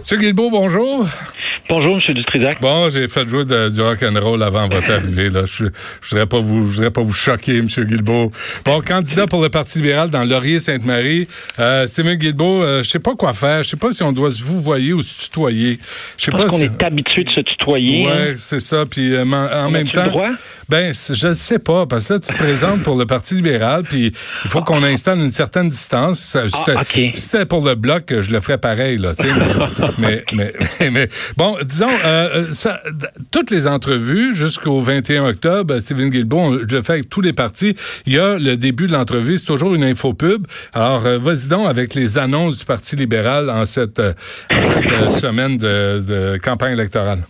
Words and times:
Monsieur 0.00 0.16
Guilbeault, 0.18 0.50
bonjour. 0.50 1.06
Bonjour, 1.68 1.98
M. 2.06 2.14
Dutrisac. 2.14 2.60
Bon, 2.60 2.90
j'ai 2.90 3.08
fait 3.08 3.26
jouer 3.26 3.44
du 3.44 3.80
rock 3.80 4.02
and 4.02 4.18
roll 4.20 4.42
avant 4.42 4.68
votre 4.68 4.90
arrivée. 4.90 5.30
Là. 5.30 5.44
Je 5.46 5.64
ne 5.64 5.70
voudrais 6.02 6.26
pas 6.26 6.40
vous, 6.40 6.64
voudrais 6.64 6.90
pas 6.90 7.02
vous 7.02 7.12
choquer, 7.12 7.58
M. 7.58 7.66
Guilbeault. 7.66 8.30
Bon, 8.64 8.80
candidat 8.80 9.26
pour 9.26 9.42
le 9.42 9.48
Parti 9.48 9.78
libéral 9.78 10.10
dans 10.10 10.24
Laurier-Sainte-Marie. 10.24 11.28
Euh, 11.58 11.86
Steven 11.86 12.16
Guilbeault, 12.16 12.62
euh, 12.62 12.82
je 12.82 12.90
sais 12.90 12.98
pas 12.98 13.14
quoi 13.14 13.32
faire. 13.32 13.62
Je 13.62 13.70
sais 13.70 13.76
pas 13.76 13.92
si 13.92 14.02
on 14.02 14.12
doit 14.12 14.32
se 14.32 14.42
vous 14.42 14.60
voyer 14.60 14.92
ou 14.92 15.02
se 15.02 15.24
tutoyer. 15.24 15.78
Je 16.18 16.24
sais 16.24 16.32
pas 16.32 16.46
qu'on 16.46 16.58
est 16.58 16.82
habitué 16.82 17.24
de 17.24 17.30
se 17.30 17.40
tutoyer. 17.40 18.06
Ouais, 18.06 18.12
hein. 18.12 18.34
c'est 18.36 18.60
ça. 18.60 18.84
Puis 18.84 19.14
euh, 19.14 19.24
en, 19.24 19.70
même 19.70 19.88
temps, 19.88 20.08
droit? 20.08 20.30
ben 20.68 20.92
je 20.92 21.28
ne 21.28 21.32
sais 21.32 21.58
pas 21.58 21.86
parce 21.86 22.08
que 22.08 22.14
là, 22.14 22.20
tu 22.20 22.32
te 22.32 22.38
présentes 22.38 22.82
pour 22.82 22.96
le 22.96 23.06
Parti 23.06 23.34
libéral, 23.34 23.84
puis 23.84 24.12
il 24.44 24.50
faut 24.50 24.62
qu'on 24.62 24.82
installe 24.82 25.20
une 25.20 25.32
certaine 25.32 25.68
distance. 25.68 26.36
Ah, 26.36 26.82
si 26.84 27.12
c'était 27.14 27.46
pour 27.46 27.64
le 27.64 27.74
bloc, 27.74 28.04
je 28.20 28.30
le 28.30 28.40
ferais 28.40 28.58
pareil 28.58 28.98
là. 28.98 29.12
mais, 29.98 30.24
mais, 30.32 30.52
mais, 30.80 30.90
mais, 30.90 31.08
bon, 31.36 31.51
disons, 31.64 31.90
euh, 32.04 32.50
ça, 32.52 32.80
toutes 33.30 33.50
les 33.50 33.66
entrevues 33.66 34.34
jusqu'au 34.34 34.80
21 34.80 35.26
octobre, 35.26 35.78
Steven 35.78 36.10
Guilbeault, 36.10 36.60
je 36.68 36.76
le 36.76 36.82
fais 36.82 36.94
avec 36.94 37.08
tous 37.08 37.20
les 37.20 37.32
partis. 37.32 37.74
Il 38.06 38.12
y 38.12 38.18
a 38.18 38.38
le 38.38 38.56
début 38.56 38.86
de 38.86 38.92
l'entrevue, 38.92 39.36
c'est 39.36 39.46
toujours 39.46 39.74
une 39.74 39.84
infopub. 39.84 40.46
Alors, 40.72 41.06
euh, 41.06 41.18
vas-y 41.18 41.48
donc 41.48 41.68
avec 41.68 41.94
les 41.94 42.18
annonces 42.18 42.58
du 42.58 42.64
Parti 42.64 42.96
libéral 42.96 43.50
en 43.50 43.64
cette, 43.64 43.98
euh, 43.98 44.12
cette 44.50 45.10
semaine 45.10 45.56
de, 45.56 46.02
de 46.06 46.38
campagne 46.42 46.72
électorale. 46.72 47.22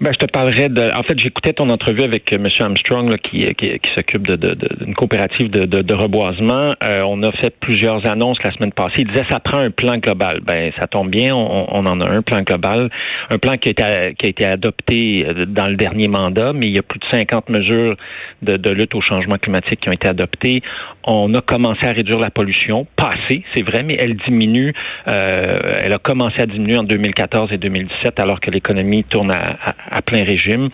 Ben, 0.00 0.12
je 0.12 0.18
te 0.18 0.30
parlerai 0.30 0.68
de. 0.68 0.96
En 0.96 1.02
fait, 1.02 1.18
j'écoutais 1.18 1.52
ton 1.52 1.68
entrevue 1.70 2.02
avec 2.04 2.32
M. 2.32 2.46
Armstrong, 2.60 3.10
là, 3.10 3.18
qui, 3.18 3.40
qui, 3.54 3.78
qui 3.80 3.90
s'occupe 3.96 4.28
d'une 4.28 4.36
de, 4.36 4.54
de, 4.54 4.94
coopérative 4.94 5.50
de, 5.50 5.94
reboisement. 5.94 6.74
Euh, 6.84 7.02
on 7.02 7.20
a 7.24 7.32
fait 7.32 7.52
plusieurs 7.58 8.08
annonces 8.08 8.38
la 8.44 8.52
semaine 8.52 8.72
passée. 8.72 8.98
Il 8.98 9.08
disait 9.08 9.24
ça 9.28 9.40
prend 9.40 9.58
un 9.58 9.72
plan 9.72 9.98
global. 9.98 10.40
Ben, 10.44 10.70
ça 10.78 10.86
tombe 10.86 11.10
bien, 11.10 11.34
on, 11.34 11.66
on 11.68 11.86
en 11.86 12.00
a 12.00 12.12
un 12.12 12.22
plan 12.22 12.42
global, 12.42 12.90
un 13.30 13.38
plan 13.38 13.56
qui 13.56 13.70
a 13.70 13.72
été, 13.72 14.14
qui 14.14 14.26
a 14.26 14.28
été 14.28 14.44
adopté 14.44 15.26
euh, 15.26 15.44
dans 15.46 15.66
le 15.66 15.74
dernier 15.74 16.06
mandat, 16.06 16.52
mais 16.52 16.66
il 16.66 16.76
y 16.76 16.78
a 16.78 16.82
plus 16.82 17.00
de 17.00 17.06
50 17.10 17.48
mesures 17.48 17.96
de, 18.42 18.70
lutte 18.70 18.94
au 18.94 19.00
changement 19.00 19.36
climatique 19.36 19.80
qui 19.80 19.88
ont 19.88 19.92
été 19.92 20.06
adoptées. 20.06 20.62
On 21.06 21.34
a 21.34 21.40
commencé 21.40 21.86
à 21.86 21.90
réduire 21.90 22.20
la 22.20 22.30
pollution, 22.30 22.86
passé, 22.94 23.42
c'est 23.54 23.62
vrai, 23.62 23.82
mais 23.82 23.96
elle 23.98 24.14
diminue. 24.16 24.72
Euh, 25.08 25.56
elle 25.80 25.92
a 25.92 25.98
commencé 25.98 26.40
à 26.40 26.46
diminuer 26.46 26.76
en 26.76 26.84
2014 26.84 27.52
et 27.52 27.58
2017, 27.58 28.20
alors 28.20 28.40
que 28.40 28.50
l'économie 28.50 29.04
tourne 29.04 29.32
à, 29.32 29.38
à 29.64 29.74
à 29.90 30.02
plein 30.02 30.24
régime, 30.24 30.68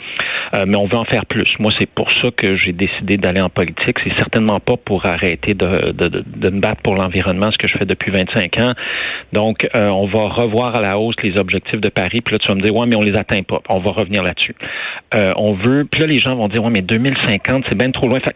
euh, 0.55 0.65
mais 0.67 0.77
on 0.77 0.87
veut 0.87 0.97
en 0.97 1.05
faire 1.05 1.27
plus. 1.27 1.49
Moi, 1.59 1.73
c'est 1.79 1.89
pour 1.89 2.11
ça 2.23 2.31
que 2.37 2.57
j'ai 2.57 2.73
décidé 2.73 3.17
d'aller 3.17 3.41
en 3.41 3.49
politique. 3.49 3.97
C'est 4.05 4.15
certainement 4.17 4.59
pas 4.65 4.77
pour 4.77 5.07
arrêter 5.07 5.55
de, 5.55 5.93
de, 5.93 6.25
de, 6.25 6.51
me 6.51 6.61
battre 6.61 6.83
pour 6.83 6.97
l'environnement, 6.97 7.51
ce 7.51 7.59
que 7.59 7.69
je 7.69 7.77
fais 7.79 7.87
depuis 7.87 8.11
25 8.11 8.59
ans. 8.59 8.75
Donc, 9.33 9.67
euh, 9.77 9.89
on 9.89 10.07
va 10.07 10.29
revoir 10.29 10.77
à 10.77 10.81
la 10.81 10.99
hausse 10.99 11.17
les 11.23 11.39
objectifs 11.39 11.81
de 11.81 11.89
Paris. 11.89 12.21
Puis 12.21 12.35
là, 12.35 12.39
tu 12.39 12.49
vas 12.49 12.55
me 12.55 12.61
dire, 12.61 12.75
ouais, 12.75 12.87
mais 12.87 12.97
on 12.97 13.01
les 13.01 13.17
atteint 13.17 13.43
pas. 13.43 13.61
On 13.69 13.81
va 13.81 13.91
revenir 13.91 14.23
là-dessus. 14.23 14.55
Euh, 15.15 15.33
on 15.39 15.55
veut. 15.55 15.87
Puis 15.91 16.01
là, 16.01 16.07
les 16.07 16.21
gens 16.21 16.35
vont 16.37 16.49
dire, 16.49 16.63
ouais, 16.63 16.71
mais 16.71 16.83
2050, 16.83 17.65
c'est 17.69 17.75
bien 17.77 17.91
trop 17.91 18.09
loin. 18.09 18.21
Fait 18.21 18.35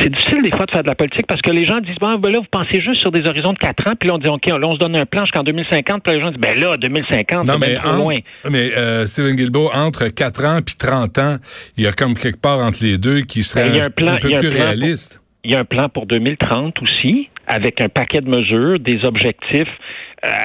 c'est 0.00 0.08
difficile 0.08 0.42
des 0.42 0.50
fois 0.50 0.66
de 0.66 0.70
faire 0.70 0.82
de 0.82 0.88
la 0.88 0.94
politique 0.94 1.26
parce 1.26 1.42
que 1.42 1.50
les 1.50 1.66
gens 1.66 1.80
disent, 1.80 1.98
bon, 2.00 2.18
ben 2.18 2.30
là, 2.30 2.38
vous 2.40 2.46
pensez 2.50 2.80
juste 2.80 3.00
sur 3.00 3.12
des 3.12 3.28
horizons 3.28 3.52
de 3.52 3.58
4 3.58 3.88
ans. 3.88 3.92
Puis 3.98 4.08
là, 4.08 4.14
on 4.14 4.18
dit, 4.18 4.28
ok, 4.28 4.46
là, 4.46 4.66
on 4.66 4.72
se 4.72 4.78
donne 4.78 4.96
un 4.96 5.06
plan 5.06 5.24
jusqu'en 5.24 5.42
2050. 5.42 6.02
Puis 6.02 6.12
là, 6.12 6.18
les 6.18 6.24
gens 6.24 6.30
disent, 6.30 6.40
ben 6.40 6.58
là, 6.58 6.76
2050, 6.76 7.50
c'est 7.50 7.58
bien 7.58 7.80
trop 7.80 7.96
loin. 7.96 8.18
Mais 8.50 8.70
Stephen 9.06 9.36
Guilbeault, 9.36 9.70
entre 9.74 10.08
4 10.14 10.44
ans 10.44 10.60
puis 10.64 10.76
30 10.76 11.18
ans, 11.18 11.36
il 11.76 11.84
y 11.84 11.86
a 11.86 11.92
comme 11.92 12.14
quelque 12.14 12.40
part 12.40 12.60
entre 12.60 12.78
les 12.82 12.98
deux 12.98 13.22
qui 13.22 13.42
serait 13.42 13.70
ben, 13.70 13.84
un, 13.84 14.16
peu 14.16 14.38
plus 14.38 14.48
réaliste. 14.48 15.20
il 15.44 15.52
y 15.52 15.54
a 15.54 15.60
un 15.60 15.64
plan 15.64 15.88
pour 15.88 16.06
2030 16.06 16.74
aussi, 16.82 17.28
avec 17.46 17.80
un 17.80 17.88
paquet 17.88 18.20
de 18.20 18.28
mesures, 18.28 18.78
des 18.78 19.04
objectifs 19.04 19.68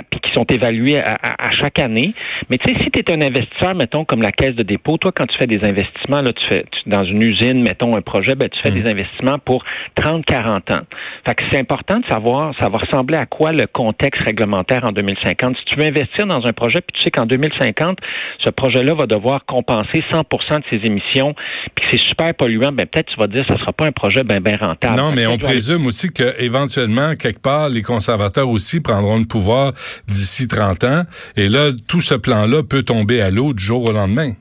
puis 0.09 0.19
qui 0.21 0.31
sont 0.33 0.45
évalués 0.45 0.99
à, 0.99 1.51
chaque 1.61 1.79
année. 1.79 2.13
Mais 2.49 2.57
tu 2.57 2.73
sais, 2.73 2.83
si 2.83 2.91
tu 2.91 2.99
es 2.99 3.11
un 3.11 3.21
investisseur, 3.21 3.75
mettons, 3.75 4.05
comme 4.05 4.21
la 4.21 4.31
caisse 4.31 4.55
de 4.55 4.63
dépôt, 4.63 4.97
toi, 4.97 5.11
quand 5.15 5.27
tu 5.27 5.37
fais 5.37 5.47
des 5.47 5.63
investissements, 5.63 6.21
là, 6.21 6.31
tu 6.33 6.45
fais 6.47 6.65
dans 6.85 7.03
une 7.03 7.23
usine, 7.23 7.61
mettons, 7.61 7.95
un 7.95 8.01
projet, 8.01 8.35
ben, 8.35 8.49
tu 8.49 8.59
fais 8.61 8.71
mm. 8.71 8.81
des 8.81 8.89
investissements 8.89 9.39
pour 9.39 9.63
30, 9.95 10.25
40 10.25 10.71
ans. 10.71 10.81
Fait 11.25 11.35
que 11.35 11.43
c'est 11.51 11.59
important 11.59 11.99
de 11.99 12.05
savoir, 12.07 12.53
ça 12.59 12.69
va 12.69 12.77
ressembler 12.77 13.17
à 13.17 13.25
quoi 13.25 13.51
le 13.51 13.67
contexte 13.67 14.21
réglementaire 14.23 14.83
en 14.83 14.91
2050. 14.91 15.57
Si 15.57 15.65
tu 15.65 15.75
veux 15.75 15.87
investir 15.87 16.25
dans 16.25 16.45
un 16.45 16.53
projet, 16.53 16.81
puis 16.81 16.97
tu 16.97 17.03
sais 17.03 17.11
qu'en 17.11 17.25
2050, 17.25 17.99
ce 18.43 18.49
projet-là 18.49 18.93
va 18.93 19.05
devoir 19.05 19.45
compenser 19.45 20.03
100% 20.11 20.59
de 20.59 20.63
ses 20.69 20.85
émissions, 20.85 21.35
puis 21.75 21.85
c'est 21.91 21.99
super 21.99 22.33
polluant, 22.35 22.71
ben 22.71 22.85
peut-être 22.85 23.07
tu 23.07 23.19
vas 23.19 23.27
dire 23.27 23.45
que 23.45 23.53
ça 23.53 23.59
sera 23.59 23.73
pas 23.73 23.85
un 23.85 23.91
projet 23.91 24.23
bien 24.23 24.39
ben 24.39 24.57
rentable. 24.59 24.97
Non, 24.97 25.11
mais 25.15 25.27
on 25.27 25.37
présume 25.37 25.85
aussi 25.85 26.11
que 26.11 26.41
éventuellement 26.41 27.13
quelque 27.13 27.41
part 27.41 27.69
les 27.69 27.81
conservateurs 27.81 28.49
aussi 28.49 28.81
prendront 28.81 29.17
le 29.17 29.25
pouvoir 29.25 29.66
d'ici 30.07 30.47
30 30.47 30.83
ans. 30.83 31.03
Et 31.35 31.49
là, 31.49 31.71
tout 31.87 32.01
ce 32.01 32.15
plan-là 32.15 32.63
peut 32.63 32.83
tomber 32.83 33.21
à 33.21 33.31
l'eau 33.31 33.53
du 33.53 33.63
jour 33.63 33.83
au 33.83 33.91
lendemain. 33.91 34.33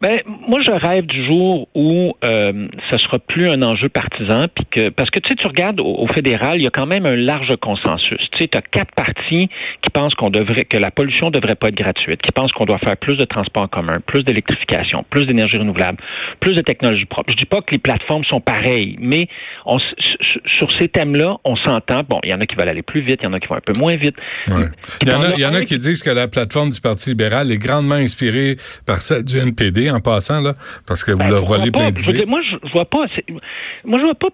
Ben, 0.00 0.20
moi, 0.26 0.60
je 0.64 0.70
rêve 0.70 1.06
du 1.06 1.26
jour 1.26 1.66
où 1.74 2.12
euh, 2.24 2.68
ce 2.88 2.98
sera 2.98 3.18
plus 3.18 3.48
un 3.48 3.62
enjeu 3.62 3.88
partisan, 3.88 4.46
puis 4.54 4.64
que 4.70 4.88
parce 4.90 5.10
que 5.10 5.18
tu 5.18 5.30
sais, 5.30 5.34
tu 5.34 5.46
regardes 5.48 5.80
au, 5.80 6.06
fédéral, 6.14 6.58
il 6.58 6.62
y 6.62 6.66
a 6.68 6.70
quand 6.70 6.86
même 6.86 7.04
un 7.04 7.16
large 7.16 7.56
consensus. 7.60 8.20
Tu 8.32 8.38
sais, 8.38 8.48
tu 8.48 8.56
as 8.56 8.62
quatre 8.62 8.94
partis 8.94 9.48
qui 9.82 9.90
pensent 9.92 10.14
qu'on 10.14 10.30
devrait 10.30 10.66
que 10.66 10.76
la 10.76 10.92
pollution 10.92 11.30
devrait 11.30 11.56
pas 11.56 11.68
être 11.68 11.76
gratuite, 11.76 12.22
qui 12.22 12.30
pensent 12.30 12.52
qu'on 12.52 12.64
doit 12.64 12.78
faire 12.78 12.96
plus 12.96 13.16
de 13.16 13.24
transports 13.24 13.64
en 13.64 13.68
commun, 13.68 13.98
plus 14.06 14.22
d'électrification, 14.22 15.04
plus 15.10 15.26
d'énergie 15.26 15.56
renouvelable, 15.56 15.98
plus 16.38 16.54
de 16.54 16.62
technologie 16.62 17.06
propre. 17.06 17.32
Je 17.32 17.36
dis 17.36 17.44
pas 17.44 17.60
que 17.60 17.72
les 17.72 17.78
plateformes 17.78 18.24
sont 18.24 18.40
pareilles, 18.40 18.96
mais 19.00 19.28
on, 19.66 19.78
sur 19.78 20.68
ces 20.78 20.88
thèmes-là, 20.88 21.38
on 21.42 21.56
s'entend. 21.56 21.98
Bon, 22.08 22.20
il 22.22 22.30
y 22.30 22.34
en 22.34 22.40
a 22.40 22.46
qui 22.46 22.54
veulent 22.54 22.68
aller 22.68 22.82
plus 22.82 23.00
vite, 23.00 23.18
il 23.22 23.24
y 23.24 23.26
en 23.26 23.32
a 23.32 23.40
qui 23.40 23.48
vont 23.48 23.56
un 23.56 23.60
peu 23.60 23.72
moins 23.80 23.96
vite. 23.96 24.14
Il 24.46 25.08
y 25.08 25.12
en 25.12 25.22
a, 25.22 25.34
il 25.34 25.40
y 25.40 25.46
en 25.46 25.54
a 25.54 25.62
qui 25.62 25.76
disent 25.76 26.04
que 26.04 26.10
la 26.10 26.28
plateforme 26.28 26.70
du 26.70 26.80
Parti 26.80 27.10
libéral 27.10 27.50
est 27.50 27.58
grandement 27.58 27.96
inspirée 27.96 28.56
par 28.86 28.98
celle 29.02 29.24
du 29.24 29.36
NPD 29.38 29.87
en 29.90 30.00
passant, 30.00 30.40
là, 30.40 30.54
parce 30.86 31.04
que 31.04 31.12
vous 31.12 31.18
ben, 31.18 31.30
leur 31.30 31.44
volez 31.44 31.70
plein 31.70 31.90
d'idées. 31.90 32.26
Moi, 32.26 32.40
je 32.50 32.72
vois 32.72 32.84
pas. 32.84 33.06
Moi, 33.84 33.98
je 33.98 34.04
vois 34.04 34.14
pas. 34.14 34.28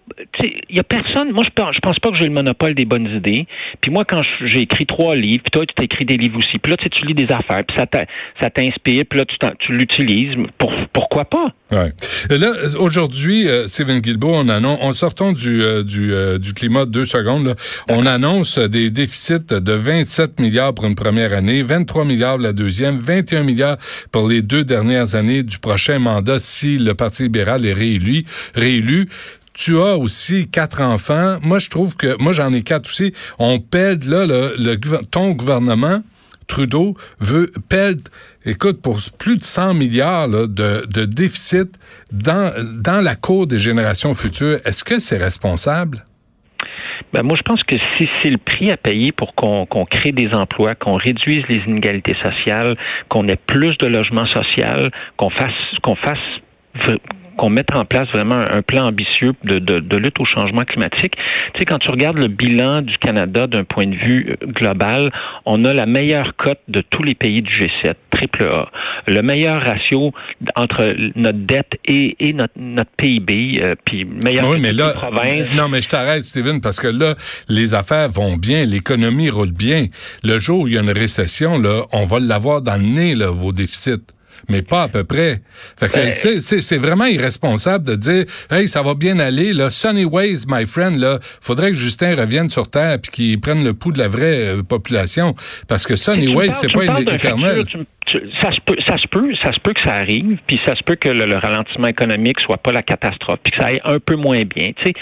Il 0.71 0.77
y 0.77 0.81
a 0.81 0.85
personne. 0.85 1.33
Moi, 1.33 1.45
je 1.45 1.51
pense, 1.51 1.75
je 1.75 1.81
pense 1.81 1.99
pas 1.99 2.11
que 2.11 2.17
j'ai 2.17 2.25
le 2.25 2.31
monopole 2.31 2.75
des 2.75 2.85
bonnes 2.85 3.09
idées. 3.09 3.47
Puis 3.81 3.91
moi, 3.91 4.05
quand 4.05 4.23
j'ai 4.47 4.63
écrit 4.63 4.87
trois 4.87 5.17
livres, 5.17 5.43
puis 5.45 5.51
toi, 5.51 5.67
tu 5.67 5.75
t'écris 5.75 6.05
des 6.05 6.17
livres 6.17 6.39
aussi. 6.39 6.59
Puis 6.59 6.71
là, 6.71 6.77
tu 6.77 7.07
lis 7.07 7.15
des 7.15 7.33
affaires, 7.33 7.65
puis 7.67 7.77
ça 7.77 8.51
t'inspire, 8.51 9.05
puis 9.09 9.19
là, 9.19 9.25
tu, 9.61 9.73
l'utilises. 9.73 10.35
Pour, 10.59 10.73
pourquoi 10.93 11.25
pas? 11.25 11.49
Ouais. 11.71 11.93
Là, 12.31 12.53
aujourd'hui, 12.79 13.49
euh, 13.49 13.67
Steven 13.67 14.01
Guilbeault, 14.01 14.35
on 14.35 14.49
annonce, 14.49 14.79
en 14.83 14.93
sortant 14.93 15.33
du, 15.33 15.63
euh, 15.63 15.83
du, 15.83 16.13
euh, 16.13 16.39
du 16.39 16.55
climat 16.55 16.85
deux 16.85 17.05
secondes, 17.05 17.47
là, 17.47 17.55
on 17.89 18.07
annonce 18.07 18.59
des 18.59 18.91
déficits 18.91 19.47
de 19.49 19.73
27 19.73 20.41
milliards 20.41 20.75
pour 20.75 20.85
une 20.85 20.95
première 20.95 21.33
année, 21.33 21.63
23 21.63 22.05
milliards 22.05 22.39
la 22.39 22.53
deuxième, 22.53 22.97
21 22.97 23.43
milliards 23.43 23.77
pour 24.13 24.29
les 24.29 24.43
deux 24.43 24.65
dernières 24.65 25.15
années 25.15 25.43
du 25.45 25.59
prochain 25.59 25.99
mandat 25.99 26.39
si 26.39 26.79
le 26.79 26.95
Parti 26.95 27.25
libéral 27.25 27.65
est 27.67 27.73
réélu. 27.73 28.25
réélu 28.55 29.09
tu 29.55 29.79
as 29.79 29.97
aussi 29.97 30.49
quatre 30.49 30.81
enfants. 30.81 31.39
Moi, 31.41 31.61
je 31.61 31.71
trouve 31.71 31.97
que 31.97 32.21
moi 32.21 32.33
j'en 32.33 32.53
ai 32.53 32.63
quatre 32.63 32.89
aussi. 32.89 33.13
On 33.39 33.61
pède 33.61 34.05
là 34.05 34.27
ton 35.13 35.31
gouvernement 35.31 36.03
Trudeau 36.47 36.97
veut 37.21 37.51
pède 37.69 38.09
écoute 38.45 38.83
pour 38.83 39.01
plus 39.19 39.39
de 39.39 39.45
100 39.45 39.75
milliards 39.75 40.29
de, 40.29 41.05
déficit 41.05 41.71
dans 42.13 43.05
la 43.05 43.17
cour 43.17 43.47
des 43.47 43.59
générations 43.59 44.15
futures. 44.15 44.59
Est-ce 44.65 44.85
que 44.85 44.99
c'est 44.99 45.17
responsable? 45.17 46.05
Ben 47.13 47.23
moi, 47.23 47.37
je 47.37 47.43
pense 47.43 47.63
que 47.65 47.77
si 47.97 48.09
c'est 48.23 48.31
le 48.31 48.39
prix 48.39 48.71
à 48.71 48.77
payer 48.77 49.13
pour 49.13 49.35
qu'on 49.35 49.67
crée 49.85 50.13
des 50.13 50.33
emplois, 50.33 50.75
qu'on 50.75 50.95
réduise 50.95 51.43
les 51.49 51.63
inégalités 51.67 52.17
sociales, 52.23 52.77
qu'on 53.09 53.27
ait 53.29 53.37
plus 53.37 53.77
de 53.79 53.87
logements 53.87 54.27
sociaux, 54.27 54.91
qu'on 55.17 55.31
fasse 55.31 55.53
qu'on 55.83 55.97
fasse 55.97 56.19
qu'on 57.37 57.51
mette 57.51 57.75
en 57.75 57.85
place 57.85 58.09
vraiment 58.13 58.39
un, 58.39 58.63
plan 58.63 58.87
ambitieux 58.87 59.35
de, 59.45 59.59
de, 59.59 59.81
de, 59.81 59.97
lutte 59.97 60.19
au 60.21 60.25
changement 60.25 60.63
climatique. 60.63 61.15
Tu 61.53 61.61
sais, 61.61 61.65
quand 61.65 61.79
tu 61.79 61.91
regardes 61.91 62.19
le 62.19 62.29
bilan 62.29 62.83
du 62.83 62.97
Canada 62.99 63.47
d'un 63.47 63.65
point 63.65 63.87
de 63.87 63.95
vue 63.95 64.31
euh, 64.31 64.47
global, 64.47 65.13
on 65.45 65.65
a 65.65 65.75
la 65.75 65.87
meilleure 65.87 66.35
cote 66.37 66.61
de 66.69 66.81
tous 66.81 67.03
les 67.03 67.15
pays 67.15 67.43
du 67.43 67.51
G7, 67.51 67.95
triple 68.11 68.49
A. 68.51 68.71
Le 69.07 69.23
meilleur 69.23 69.63
ratio 69.63 70.13
entre 70.57 70.89
notre 71.17 71.39
dette 71.39 71.73
et, 71.85 72.17
et 72.21 72.33
notre, 72.33 72.55
notre 72.57 72.91
PIB, 72.97 73.61
euh, 73.63 73.75
puis 73.85 74.05
meilleur 74.05 74.49
oui, 74.49 74.59
mais 74.61 74.73
là, 74.73 74.91
province. 74.91 75.55
Non, 75.55 75.69
mais 75.69 75.83
je 75.83 75.89
t'arrête, 75.89 76.23
Steven, 76.23 76.61
parce 76.61 76.81
que 76.81 76.89
là, 76.89 77.15
les 77.49 77.75
affaires 77.75 78.09
vont 78.09 78.37
bien, 78.37 78.65
l'économie 78.65 79.31
roule 79.31 79.53
bien. 79.53 79.87
Le 80.23 80.39
jour 80.39 80.61
où 80.61 80.69
il 80.69 80.75
y 80.75 80.79
a 80.79 80.81
une 80.81 80.91
récession, 80.91 81.59
là, 81.59 81.83
on 81.93 82.05
va 82.05 82.19
l'avoir 82.21 82.63
dans 82.63 82.77
le 82.77 82.87
nez, 82.87 83.15
là, 83.15 83.31
vos 83.31 83.53
déficits. 83.53 84.07
Mais 84.49 84.63
pas 84.63 84.83
à 84.83 84.89
peu 84.89 85.05
près. 85.05 85.41
Fait 85.77 85.89
que 85.89 85.95
ben, 85.95 86.11
c'est 86.11 86.79
vraiment 86.79 87.07
irresponsable 87.07 87.87
de 87.87 87.95
dire, 87.97 88.25
hey, 88.51 88.69
ça 88.69 88.83
va 88.83 88.95
bien 88.95 89.19
aller, 89.19 89.53
là, 89.53 89.71
sunny 89.71 90.05
ways, 90.05 90.45
my 90.49 90.67
friend, 90.67 90.99
là, 90.99 91.19
faudrait 91.41 91.73
que 91.73 91.77
Justin 91.77 92.15
revienne 92.17 92.49
sur 92.49 92.71
Terre 92.71 92.99
puis 93.03 93.11
qu'il 93.11 93.41
prenne 93.41 93.65
le 93.65 93.75
pouls 93.75 93.93
de 93.93 93.99
la 93.99 94.09
vraie 94.09 94.57
euh, 94.57 94.63
population. 94.63 95.35
Parce 95.69 95.87
que 95.87 95.97
sunny 95.97 96.29
ways, 96.29 96.51
c'est 96.51 96.73
pas 96.73 96.85
éternel 97.01 97.65
ça 98.43 98.53
se 98.53 98.61
peut, 98.65 98.77
ça 98.87 98.99
se 98.99 99.07
peut, 99.09 99.35
ça 99.43 99.53
se 99.53 99.61
peut 99.61 99.73
que 99.73 99.81
ça 99.81 99.95
arrive, 99.95 100.39
puis 100.47 100.61
ça 100.67 100.75
se 100.75 100.83
peut 100.83 100.97
que 100.97 101.09
le, 101.09 101.37
ralentissement 101.37 101.89
économique 101.89 102.39
soit 102.41 102.59
pas 102.59 102.73
la 102.73 102.83
catastrophe, 102.83 103.39
puis 103.43 103.53
que 103.53 103.59
ça 103.59 103.69
aille 103.69 103.81
un 103.85 103.99
peu 103.99 104.17
moins 104.17 104.43
bien. 104.43 104.73
Tu 104.77 104.85
sais. 104.85 104.93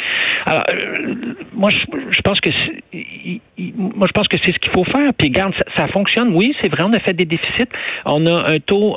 Alors, 0.47 0.63
euh, 0.73 1.15
moi, 1.53 1.71
je, 1.71 2.21
pense 2.23 2.41
que 2.41 2.51
moi, 3.77 4.07
je 4.09 4.13
pense 4.13 4.29
que 4.29 4.37
c'est 4.45 4.53
ce 4.53 4.59
qu'il 4.59 4.73
faut 4.73 4.85
faire. 4.85 5.13
Puis, 5.17 5.29
regarde, 5.29 5.55
ça, 5.77 5.89
fonctionne. 5.89 6.35
Oui, 6.35 6.55
c'est 6.63 6.71
vrai, 6.71 6.85
on 6.85 6.93
a 6.93 7.01
fait 7.01 7.13
des 7.13 7.25
déficits. 7.25 7.69
On 8.07 8.27
a 8.27 8.51
un 8.51 8.59
taux, 8.59 8.97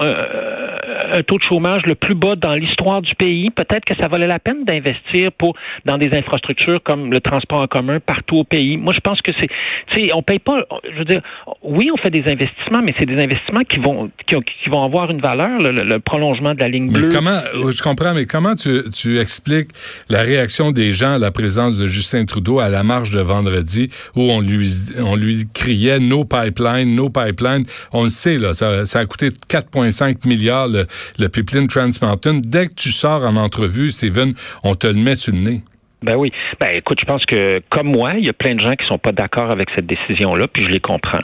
un 1.12 1.24
taux 1.24 1.38
de 1.38 1.44
chômage 1.44 1.84
le 1.86 1.96
plus 1.96 2.16
bas 2.16 2.36
dans 2.36 2.54
l'histoire 2.54 3.02
du 3.02 3.14
pays. 3.16 3.50
Peut-être 3.50 3.86
que 3.86 3.96
ça 4.00 4.08
valait 4.08 4.28
la 4.28 4.40
peine 4.40 4.66
d'investir 4.66 5.32
pour 5.38 5.56
dans 5.86 5.98
des 5.98 6.12
infrastructures 6.14 6.82
comme 6.84 7.12
le 7.12 7.20
transport 7.22 7.62
en 7.62 7.68
commun 7.68 8.00
partout 8.00 8.38
au 8.38 8.44
pays. 8.44 8.78
Moi, 8.78 8.94
je 8.94 9.00
pense 9.00 9.22
que 9.22 9.32
c'est, 9.40 9.50
tu 9.94 10.04
sais, 10.04 10.12
on 10.14 10.22
paye 10.22 10.40
pas. 10.40 10.66
Je 10.92 10.98
veux 10.98 11.06
dire, 11.06 11.22
oui, 11.64 11.90
on 11.94 11.98
fait 11.98 12.10
des 12.10 12.24
investissements, 12.32 12.82
mais 12.82 12.94
c'est 13.00 13.06
des 13.06 13.22
investissements 13.22 13.64
qui 13.68 13.80
vont 13.80 14.10
qui, 14.28 14.70
vont 14.70 14.84
avoir 14.84 15.12
une 15.12 15.22
valeur, 15.22 15.60
le, 15.60 16.00
prolongement 16.00 16.54
de 16.54 16.60
la 16.60 16.70
ligne 16.70 16.92
bleue. 16.92 17.08
Mais 17.08 17.16
comment, 17.16 17.40
euh, 17.56 17.72
je 17.72 17.82
comprends, 17.82 18.14
mais 18.14 18.26
comment 18.26 18.56
tu, 18.56 18.82
tu 18.94 19.20
expliques 19.20 19.70
la 20.10 20.22
réaction 20.22 20.72
des 20.72 20.92
gens 20.94 21.16
à 21.16 21.18
la 21.18 21.32
présence 21.32 21.78
de 21.78 21.88
Justin 21.88 22.26
Trudeau 22.26 22.60
à 22.60 22.70
la 22.70 22.84
marche 22.84 23.12
de 23.12 23.22
vendredi 23.22 23.90
où 24.16 24.22
on 24.22 24.42
lui, 24.42 24.70
on 25.00 25.16
lui 25.16 25.48
criait 25.54 26.00
no 26.00 26.26
pipeline, 26.26 26.96
no 26.96 27.10
pipeline. 27.10 27.66
On 27.92 28.04
le 28.04 28.10
sait, 28.10 28.38
là, 28.38 28.54
ça, 28.54 28.86
ça 28.86 29.00
a 29.00 29.06
coûté 29.06 29.30
4,5 29.30 30.28
milliards 30.28 30.68
le, 30.68 30.86
le 31.20 31.30
pipeline 31.30 31.68
Trans 31.68 31.90
Mountain. 32.02 32.42
Dès 32.44 32.68
que 32.68 32.74
tu 32.74 32.92
sors 32.92 33.24
en 33.24 33.36
entrevue, 33.36 33.90
Steven, 33.90 34.34
on 34.64 34.76
te 34.76 34.88
le 34.88 34.94
met 34.94 35.16
sur 35.16 35.34
le 35.34 35.40
nez. 35.40 35.64
Ben 36.06 36.16
oui. 36.16 36.32
Ben 36.60 36.70
écoute, 36.76 37.00
je 37.02 37.06
pense 37.06 37.26
que 37.26 37.62
comme 37.70 37.88
moi, 37.88 38.14
il 38.18 38.26
y 38.26 38.30
a 38.30 38.34
plein 38.34 38.54
de 38.54 38.60
gens 38.60 38.76
qui 38.76 38.86
sont 38.86 39.00
pas 39.00 39.12
d'accord 39.12 39.50
avec 39.50 39.70
cette 39.76 39.88
décision-là, 39.88 40.46
puis 40.48 40.64
je 40.64 40.72
les 40.72 40.80
comprends. 40.80 41.24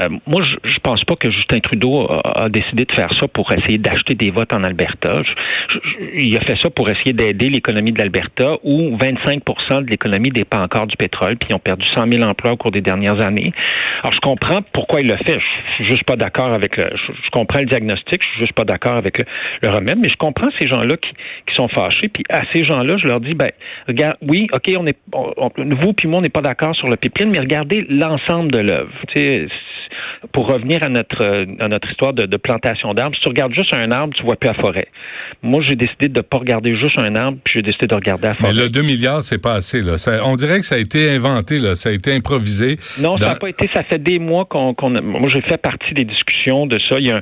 Euh, 0.00 0.08
moi, 0.26 0.42
je, 0.42 0.70
je 0.70 0.78
pense 0.80 1.02
pas 1.04 1.16
que 1.16 1.30
Justin 1.30 1.60
Trudeau 1.60 2.06
a, 2.24 2.48
décidé 2.48 2.84
de 2.84 2.92
faire 2.92 3.10
ça 3.18 3.28
pour 3.28 3.50
essayer 3.52 3.78
d'acheter 3.78 4.14
des 4.14 4.30
votes 4.30 4.54
en 4.54 4.62
Alberta. 4.64 5.22
il 6.14 6.36
a 6.36 6.40
fait 6.40 6.56
ça 6.56 6.70
pour 6.70 6.90
essayer 6.90 7.12
d'aider 7.12 7.48
l'économie 7.48 7.92
de 7.92 7.98
l'Alberta, 7.98 8.56
où 8.62 8.96
25% 8.96 9.84
de 9.84 9.90
l'économie 9.90 10.30
dépend 10.30 10.62
encore 10.62 10.86
du 10.86 10.96
pétrole, 10.96 11.36
puis 11.36 11.48
ils 11.50 11.54
ont 11.54 11.58
perdu 11.60 11.86
100 11.94 12.12
000 12.12 12.28
emplois 12.28 12.52
au 12.52 12.56
cours 12.56 12.72
des 12.72 12.80
dernières 12.80 13.20
années. 13.24 13.52
Alors, 14.02 14.12
je 14.12 14.20
comprends 14.20 14.60
pourquoi 14.72 15.00
il 15.00 15.08
le 15.08 15.16
fait. 15.16 15.38
Je 15.38 15.74
suis 15.76 15.86
juste 15.86 16.04
pas 16.04 16.16
d'accord 16.16 16.52
avec 16.52 16.76
le. 16.76 16.84
Je, 16.94 17.30
comprends 17.30 17.60
le 17.60 17.66
diagnostic, 17.66 18.22
je 18.22 18.28
suis 18.28 18.40
juste 18.40 18.54
pas 18.54 18.64
d'accord 18.64 18.96
avec 18.96 19.18
le, 19.18 19.70
remède, 19.70 19.98
mais 19.98 20.08
je 20.10 20.16
comprends 20.16 20.48
ces 20.58 20.68
gens-là 20.68 20.96
qui, 20.96 21.10
qui 21.10 21.54
sont 21.54 21.68
fâchés. 21.68 22.08
Puis 22.12 22.24
à 22.28 22.42
ces 22.52 22.64
gens-là, 22.64 22.96
je 22.96 23.06
leur 23.06 23.20
dis, 23.20 23.34
ben, 23.34 23.50
regarde, 23.88 24.09
oui, 24.22 24.46
ok, 24.52 24.72
on 24.78 24.86
est, 24.86 24.96
vous 25.12 25.92
puis 25.92 26.08
moi, 26.08 26.18
on 26.18 26.22
n'est 26.22 26.28
pas 26.28 26.42
d'accord 26.42 26.74
sur 26.74 26.88
le 26.88 26.96
pipeline, 26.96 27.30
mais 27.30 27.40
regardez 27.40 27.84
l'ensemble 27.88 28.50
de 28.50 28.58
l'œuvre 28.58 28.92
pour 30.32 30.46
revenir 30.46 30.82
à 30.82 30.88
notre 30.88 31.46
à 31.60 31.68
notre 31.68 31.88
histoire 31.90 32.12
de, 32.12 32.36
plantation 32.36 32.94
d'arbres, 32.94 33.14
si 33.16 33.22
tu 33.22 33.28
regardes 33.28 33.54
juste 33.54 33.74
un 33.74 33.90
arbre, 33.90 34.14
tu 34.16 34.22
vois 34.22 34.36
plus 34.36 34.48
la 34.48 34.54
forêt. 34.54 34.88
Moi, 35.42 35.62
j'ai 35.66 35.76
décidé 35.76 36.08
de 36.08 36.18
ne 36.18 36.22
pas 36.22 36.38
regarder 36.38 36.76
juste 36.76 36.98
un 36.98 37.14
arbre, 37.14 37.38
puis 37.44 37.54
j'ai 37.56 37.62
décidé 37.62 37.86
de 37.86 37.94
regarder 37.94 38.28
la 38.28 38.34
forêt. 38.34 38.52
Mais 38.54 38.62
le 38.62 38.68
2 38.68 38.82
milliards, 38.82 39.22
c'est 39.22 39.40
pas 39.40 39.54
assez. 39.54 39.82
Là. 39.82 39.96
on 40.24 40.36
dirait 40.36 40.58
que 40.58 40.66
ça 40.66 40.76
a 40.76 40.78
été 40.78 41.10
inventé, 41.10 41.58
là. 41.58 41.74
ça 41.74 41.90
a 41.90 41.92
été 41.92 42.14
improvisé. 42.14 42.78
Non, 43.00 43.16
ça 43.16 43.30
n'a 43.30 43.34
pas 43.36 43.48
été. 43.48 43.68
Ça 43.74 43.82
fait 43.84 44.02
des 44.02 44.18
mois 44.18 44.44
qu'on. 44.44 44.74
moi, 45.02 45.28
j'ai 45.28 45.42
fait 45.42 45.58
partie 45.58 45.94
des 45.94 46.04
discussions 46.04 46.66
de 46.66 46.78
ça. 46.88 46.98
Il 46.98 47.06
y, 47.06 47.10
a 47.10 47.20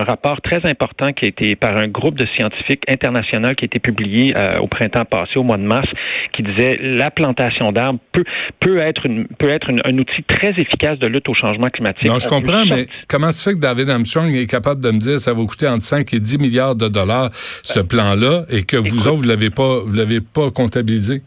un, 0.00 0.04
rapport 0.04 0.40
très 0.42 0.68
important 0.68 1.12
qui 1.12 1.24
a 1.24 1.28
été 1.28 1.56
par 1.56 1.76
un 1.76 1.86
groupe 1.86 2.18
de 2.18 2.26
scientifiques 2.36 2.82
international 2.88 3.56
qui 3.56 3.64
a 3.64 3.66
été 3.66 3.78
publié 3.78 4.34
euh, 4.36 4.58
au 4.60 4.66
printemps 4.66 5.04
passé, 5.04 5.36
au 5.36 5.42
mois 5.42 5.56
de 5.56 5.62
mars, 5.62 5.88
qui 6.32 6.42
disait 6.42 6.78
la 6.82 7.10
plantation 7.10 7.72
d'arbres 7.72 8.00
peut 8.12 8.24
peut 8.60 8.78
être 8.78 9.06
une, 9.06 9.26
peut 9.26 9.50
être 9.50 9.70
un 9.70 9.98
outil 9.98 10.22
très 10.24 10.50
efficace 10.50 10.98
de 10.98 11.06
lutte 11.06 11.28
au 11.28 11.34
changement 11.34 11.70
climatique. 11.70 11.93
Non, 12.04 12.18
je 12.18 12.28
comprends, 12.28 12.64
mais 12.66 12.86
comment 13.08 13.32
se 13.32 13.42
fait 13.42 13.54
que 13.54 13.60
David 13.60 13.90
Armstrong 13.90 14.34
est 14.34 14.46
capable 14.46 14.82
de 14.82 14.90
me 14.90 14.98
dire 14.98 15.14
que 15.14 15.18
ça 15.18 15.32
va 15.32 15.44
coûter 15.44 15.68
entre 15.68 15.84
5 15.84 16.12
et 16.14 16.20
10 16.20 16.38
milliards 16.38 16.76
de 16.76 16.88
dollars 16.88 17.30
ce 17.62 17.80
plan-là 17.80 18.44
et 18.50 18.62
que 18.62 18.76
vous 18.76 19.08
autres, 19.08 19.16
vous 19.16 19.22
l'avez 19.22 19.50
pas, 19.50 19.80
vous 19.80 19.94
l'avez 19.94 20.20
pas 20.20 20.50
comptabilisé? 20.50 21.22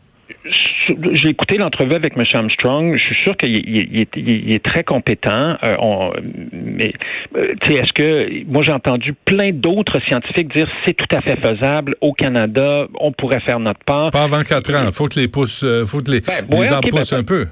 j'ai 1.14 1.30
écouté 1.30 1.58
l'entrevue 1.58 1.96
avec 1.96 2.14
M. 2.16 2.24
Armstrong. 2.34 2.96
Je 2.98 3.04
suis 3.04 3.24
sûr 3.24 3.36
qu'il 3.38 3.56
est, 3.56 4.66
très 4.66 4.84
compétent. 4.84 5.58
Euh, 5.64 6.10
mais 6.52 6.94
euh, 7.36 7.54
est-ce 7.64 7.94
que 7.94 8.46
moi 8.46 8.64
j'ai 8.64 8.72
entendu 8.72 9.14
plein 9.26 9.52
d'autres 9.52 10.00
scientifiques 10.08 10.56
dire 10.56 10.68
c'est 10.86 10.94
tout 10.94 11.16
à 11.16 11.22
fait 11.22 11.38
faisable 11.38 11.96
au 12.02 12.14
Canada, 12.14 12.88
on 13.00 13.12
pourrait 13.12 13.42
faire 13.42 13.60
notre 13.60 13.84
part. 13.86 14.12
Pas 14.12 14.24
avant 14.24 14.44
quatre 14.44 14.74
ans. 14.74 14.92
Faut 14.92 15.08
que 15.08 15.20
les 15.20 15.28
pouces, 15.28 15.64
euh, 15.64 15.86
faut 15.86 16.00
que 16.00 16.12
les, 16.12 16.22
ben, 16.22 16.62
les 16.62 16.72
arbres 16.72 16.90
poussent 16.90 17.12
ben, 17.12 17.20
un 17.20 17.24
peu 17.24 17.48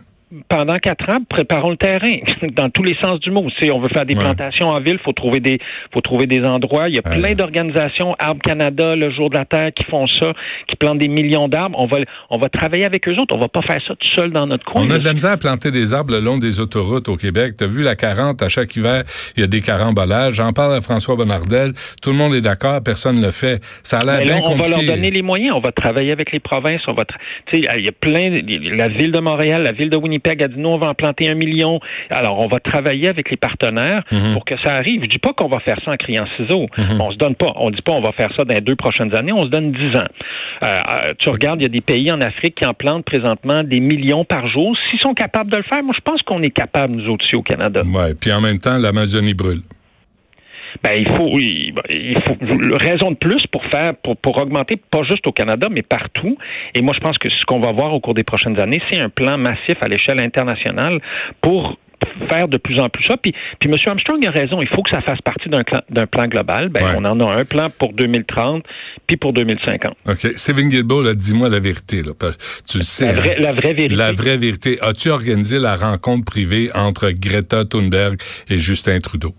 pendant 0.50 0.78
quatre 0.80 1.08
ans, 1.10 1.20
préparons 1.30 1.70
le 1.70 1.78
terrain 1.78 2.18
dans 2.56 2.70
tous 2.70 2.84
les 2.84 2.96
sens 3.02 3.20
du 3.20 3.32
mot. 3.32 3.46
Si 3.62 3.70
on 3.70 3.80
veut 3.80 3.90
faire 3.90 4.06
des 4.06 4.16
plantations 4.16 4.68
en 4.68 4.80
ville, 4.80 5.00
faut 5.04 5.14
trouver 5.14 5.40
des, 5.40 5.60
faut 5.94 6.02
trouver 6.02 6.26
des 6.26 6.44
endroits. 6.44 6.90
Il 6.90 6.96
y 6.96 7.00
a 7.00 7.04
plein 7.04 7.34
d'organisations, 7.34 8.16
Arbre 8.18 8.42
Canada, 8.42 8.96
le 8.96 9.12
Jour 9.12 9.30
de 9.30 9.38
la 9.38 9.46
Terre, 9.46 9.72
qui 9.74 9.86
font 9.86 10.08
ça, 10.08 10.34
qui 10.68 10.76
plantent 10.76 11.00
des 11.00 11.08
millions 11.08 11.48
d'arbres. 11.48 11.78
On 11.80 11.86
va, 11.86 11.98
on 12.30 12.40
va 12.40 12.50
travailler 12.50 12.86
avec 12.86 13.08
eux 13.08 13.16
autres. 13.22 13.36
On 13.36 13.40
va 13.40 13.48
pas 13.48 13.62
faire 13.62 13.80
ça 13.88 13.96
tout 13.96 14.08
seul 14.16 14.32
dans 14.32 14.48
notre 14.48 14.66
coin. 14.66 14.84
On 14.86 14.92
a 14.92 14.98
de 14.98 15.06
la 15.06 15.14
misère 15.14 15.32
à 15.32 15.38
planter 15.38 15.72
des 15.72 15.94
arbres 15.94 16.14
le 16.14 16.20
long 16.20 16.38
des 16.38 16.60
autoroutes 16.60 17.08
au 17.08 17.18
Québec. 17.18 17.54
T'as 17.58 17.68
vu 17.68 17.84
la 17.84 17.96
40 17.96 18.42
à 18.42 18.50
chaque 18.50 18.76
hiver, 18.76 19.04
il 19.38 19.42
y 19.42 19.44
a 19.44 19.48
des 19.48 19.62
carambolages. 19.62 20.36
J'en 20.36 20.54
parle 20.54 20.76
à 20.76 20.82
François 20.82 21.16
Bonnardel. 21.16 21.74
Tout 22.02 22.10
le 22.10 22.18
monde 22.18 22.34
est 22.34 22.42
d'accord, 22.42 22.82
personne 22.84 23.18
ne 23.18 23.26
le 23.26 23.32
fait. 23.32 23.64
Ça 23.84 24.00
a 24.00 24.04
l'air 24.04 24.22
bien 24.22 24.42
on 24.44 24.56
va 24.56 24.68
leur 24.68 24.84
donner 24.84 25.12
les 25.12 25.22
moyens. 25.22 25.54
On 25.56 25.60
va 25.60 25.72
travailler 25.72 26.12
avec 26.12 26.32
les 26.32 26.40
provinces. 26.40 26.82
On 26.88 26.94
va, 26.94 27.06
tu 27.06 27.16
sais, 27.62 27.68
il 27.78 27.86
y 27.86 27.88
a 27.88 27.92
plein, 27.92 28.42
la 28.76 28.88
ville 28.88 29.12
de 29.12 29.20
Montréal, 29.20 29.64
la 29.64 29.72
ville 29.72 29.90
de 29.90 29.98
Winnipeg 29.98 30.25
A 30.30 30.48
dit 30.48 30.56
nous, 30.58 30.70
on 30.70 30.78
va 30.78 30.88
en 30.88 30.94
planter 30.94 31.30
un 31.30 31.36
million. 31.36 31.80
Alors, 32.10 32.40
on 32.44 32.48
va 32.48 32.60
travailler 32.60 33.10
avec 33.10 33.30
les 33.30 33.38
partenaires 33.38 34.04
mhm. 34.12 34.34
pour 34.34 34.46
que 34.46 34.56
ça 34.64 34.74
arrive. 34.74 35.04
Je 35.04 35.10
dis 35.10 35.18
pas 35.18 35.34
qu'on 35.34 35.48
va 35.48 35.60
faire 35.60 35.78
ça 35.84 35.92
en 35.92 35.98
criant 35.98 36.26
ciseaux. 36.38 36.68
Mhm. 36.78 37.02
On 37.02 37.12
se 37.12 37.18
donne 37.18 37.36
pas. 37.36 37.54
On 37.56 37.70
dit 37.70 37.82
pas 37.82 37.94
on 37.94 38.02
va 38.02 38.12
faire 38.12 38.30
ça 38.36 38.44
dans 38.44 38.54
les 38.54 38.62
deux 38.62 38.76
prochaines 38.76 39.16
années. 39.16 39.34
On 39.34 39.44
se 39.44 39.50
donne 39.50 39.72
dix 39.72 39.96
ans. 39.98 40.08
Euh, 40.64 40.68
euh, 40.68 41.14
tu 41.20 41.30
regardes, 41.30 41.62
il 41.62 41.64
y 41.64 41.68
a 41.68 41.70
des 41.70 41.82
pays 41.82 42.12
en 42.12 42.22
Afrique 42.22 42.56
qui 42.56 42.66
en 42.66 42.74
plantent 42.74 43.06
présentement 43.06 43.64
des 43.64 43.80
millions 43.80 44.26
par 44.26 44.48
jour. 44.48 44.76
S'ils 44.90 45.00
sont 45.00 45.14
capables 45.14 45.52
de 45.52 45.58
le 45.58 45.64
faire, 45.64 45.84
moi, 45.84 45.94
je 45.96 46.02
pense 46.02 46.22
qu'on 46.22 46.42
est 46.42 46.52
capable, 46.52 46.96
nous 46.96 47.14
aussi, 47.14 47.36
au 47.36 47.42
Canada. 47.42 47.82
Oui, 47.86 48.14
puis 48.20 48.32
en 48.32 48.42
même 48.42 48.60
temps, 48.60 48.78
l'Amazonie 48.78 49.34
brûle 49.34 49.62
ben 50.84 50.94
il 50.98 51.10
faut 51.10 51.38
il 51.38 52.18
faut 52.26 52.38
raison 52.78 53.12
de 53.12 53.18
plus 53.18 53.46
pour 53.48 53.64
faire 53.66 53.96
pour, 54.04 54.18
pour 54.18 54.42
augmenter 54.42 54.76
pas 54.76 55.04
juste 55.04 55.26
au 55.28 55.32
Canada 55.32 55.68
mais 55.70 55.82
partout 55.82 56.38
et 56.74 56.82
moi 56.82 56.94
je 56.96 57.00
pense 57.00 57.18
que 57.18 57.30
ce 57.30 57.46
qu'on 57.46 57.60
va 57.60 57.72
voir 57.72 57.94
au 57.94 58.00
cours 58.00 58.14
des 58.14 58.24
prochaines 58.24 58.60
années 58.60 58.82
c'est 58.90 59.00
un 59.00 59.10
plan 59.10 59.38
massif 59.38 59.78
à 59.82 59.88
l'échelle 59.88 60.20
internationale 60.20 61.00
pour 61.42 61.78
faire 62.30 62.48
de 62.48 62.58
plus 62.58 62.80
en 62.80 62.90
plus 62.90 63.04
ça. 63.06 63.18
Puis, 63.18 63.34
puis 63.60 63.70
M. 63.70 63.76
Armstrong 63.86 64.26
a 64.26 64.32
raison, 64.32 64.62
il 64.62 64.68
faut 64.68 64.82
que 64.82 64.92
ça 64.92 65.02
fasse 65.02 65.22
partie 65.22 65.50
d'un 65.50 65.64
d'un 65.90 66.08
plan 66.08 66.28
global. 66.28 66.70
Ben, 66.70 66.96
On 66.98 67.06
en 67.06 67.20
a 67.20 67.40
un 67.40 67.46
plan 67.46 67.68
pour 67.78 67.94
2030 67.94 68.64
puis 69.08 69.18
pour 69.18 69.34
2050. 69.34 69.94
OK. 70.08 70.34
Steven 70.36 70.70
Guilbeault, 70.70 71.14
dis-moi 71.14 71.50
la 71.50 71.60
vérité. 71.60 72.02
Là, 72.04 72.12
tu 72.70 72.80
le 72.80 72.84
sais. 72.84 73.08
La 73.08 73.14
vraie, 73.14 73.40
la 73.40 73.52
vraie 73.52 73.74
vérité. 73.74 73.96
La 73.96 74.12
vraie 74.12 74.38
vérité. 74.38 74.78
As-tu 74.82 75.10
organisé 75.10 75.60
la 75.60 75.76
rencontre 75.76 76.26
privée 76.26 76.70
entre 76.74 77.10
Greta 77.12 77.66
Thunberg 77.66 78.18
et 78.50 78.58
Justin 78.58 79.00
Trudeau? 79.00 79.34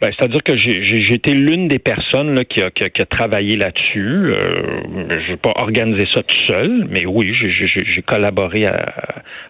Ben, 0.00 0.10
c'est-à-dire 0.16 0.42
que 0.42 0.56
j'ai 0.56 1.14
été 1.14 1.32
l'une 1.32 1.68
des 1.68 1.78
personnes 1.78 2.34
là, 2.34 2.44
qui, 2.44 2.60
a, 2.60 2.70
qui, 2.70 3.00
a, 3.00 3.06
travaillé 3.06 3.56
là-dessus. 3.56 4.32
Euh, 4.34 4.82
je 5.26 5.30
n'ai 5.30 5.36
pas 5.36 5.52
organisé 5.56 6.06
ça 6.12 6.22
tout 6.22 6.36
seul, 6.48 6.86
mais 6.90 7.06
oui, 7.06 7.32
j'ai 7.34 8.02
collaboré 8.02 8.66
à, 8.66 8.76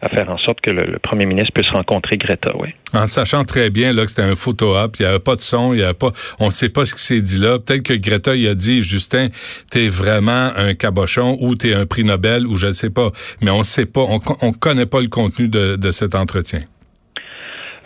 à, 0.02 0.09
faire 0.11 0.28
en 0.30 0.38
sorte 0.38 0.61
que 0.61 0.71
le, 0.71 0.99
premier 0.99 1.26
ministre 1.26 1.52
puisse 1.54 1.71
rencontrer 1.71 2.16
Greta, 2.16 2.52
oui. 2.59 2.68
En 2.92 3.07
sachant 3.07 3.45
très 3.45 3.71
bien 3.71 3.92
là, 3.92 4.04
que 4.04 4.11
c'était 4.11 4.23
un 4.23 4.35
photo-op, 4.35 4.97
il 4.99 5.02
n'y 5.02 5.09
avait 5.09 5.18
pas 5.18 5.35
de 5.35 5.40
son, 5.40 5.73
il 5.73 5.80
y 5.80 5.83
avait 5.83 5.95
pas, 5.95 6.12
on 6.38 6.47
ne 6.47 6.50
sait 6.50 6.68
pas 6.68 6.85
ce 6.85 6.95
qui 6.95 7.02
s'est 7.02 7.23
dit 7.23 7.38
là. 7.38 7.59
Peut-être 7.59 7.83
que 7.83 7.95
Greta 7.95 8.37
il 8.37 8.47
a 8.47 8.54
dit, 8.54 8.83
Justin, 8.83 9.28
t'es 9.71 9.88
vraiment 9.88 10.50
un 10.57 10.75
cabochon 10.75 11.37
ou 11.40 11.54
t'es 11.57 11.75
un 11.75 11.87
prix 11.87 12.04
Nobel 12.04 12.47
ou 12.47 12.57
je 12.57 12.68
ne 12.68 12.73
sais 12.73 12.90
pas, 12.90 13.11
mais 13.40 13.50
on 13.50 13.59
ne 13.59 13.62
sait 13.62 13.87
pas, 13.87 14.02
on, 14.02 14.21
on 14.42 14.52
connaît 14.52 14.87
pas 14.87 15.00
le 15.00 15.09
contenu 15.09 15.49
de, 15.49 15.76
de 15.76 15.90
cet 15.90 16.14
entretien. 16.14 16.61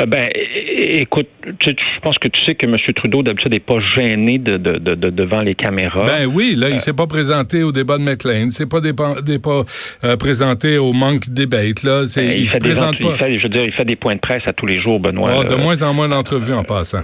Euh, 0.00 0.06
ben, 0.06 0.30
écoute, 0.32 1.28
je 1.44 2.00
pense 2.02 2.18
que 2.18 2.28
tu 2.28 2.44
sais 2.44 2.54
que 2.54 2.66
M. 2.66 2.76
Trudeau, 2.94 3.22
d'habitude, 3.22 3.52
n'est 3.52 3.58
pas 3.58 3.80
gêné 3.96 4.38
de, 4.38 4.56
de, 4.56 4.94
de, 4.94 5.10
devant 5.10 5.40
les 5.40 5.54
caméras. 5.54 6.04
Ben 6.04 6.26
oui, 6.26 6.54
là, 6.56 6.68
il 6.68 6.76
euh, 6.76 6.78
s'est 6.78 6.92
pas 6.92 7.06
présenté 7.06 7.64
au 7.64 7.72
débat 7.72 7.98
de 7.98 8.04
McLean, 8.04 8.46
il 8.46 8.52
s'est 8.52 8.66
pas, 8.66 8.80
pas 8.80 9.64
euh, 10.04 10.16
présenté 10.16 10.78
au 10.78 10.92
Monk 10.92 11.28
Debate, 11.30 11.82
là. 11.82 12.02
Ben, 12.16 12.32
il, 12.38 12.48
se 12.48 12.58
présente 12.58 12.98
pas. 13.00 13.08
Il 13.12 13.18
fait, 13.18 13.38
je 13.38 13.42
veux 13.42 13.48
dire, 13.48 13.64
il 13.64 13.72
fait 13.72 13.84
des 13.84 13.96
points 13.96 14.14
de 14.14 14.20
presse 14.20 14.42
à 14.46 14.52
tous 14.52 14.66
les 14.66 14.80
jours, 14.80 15.00
Benoît. 15.00 15.40
Ah, 15.40 15.44
de 15.44 15.56
moins 15.56 15.82
en 15.82 15.92
moins 15.92 16.08
d'entrevues 16.08 16.54
en 16.54 16.64
passant. 16.64 17.02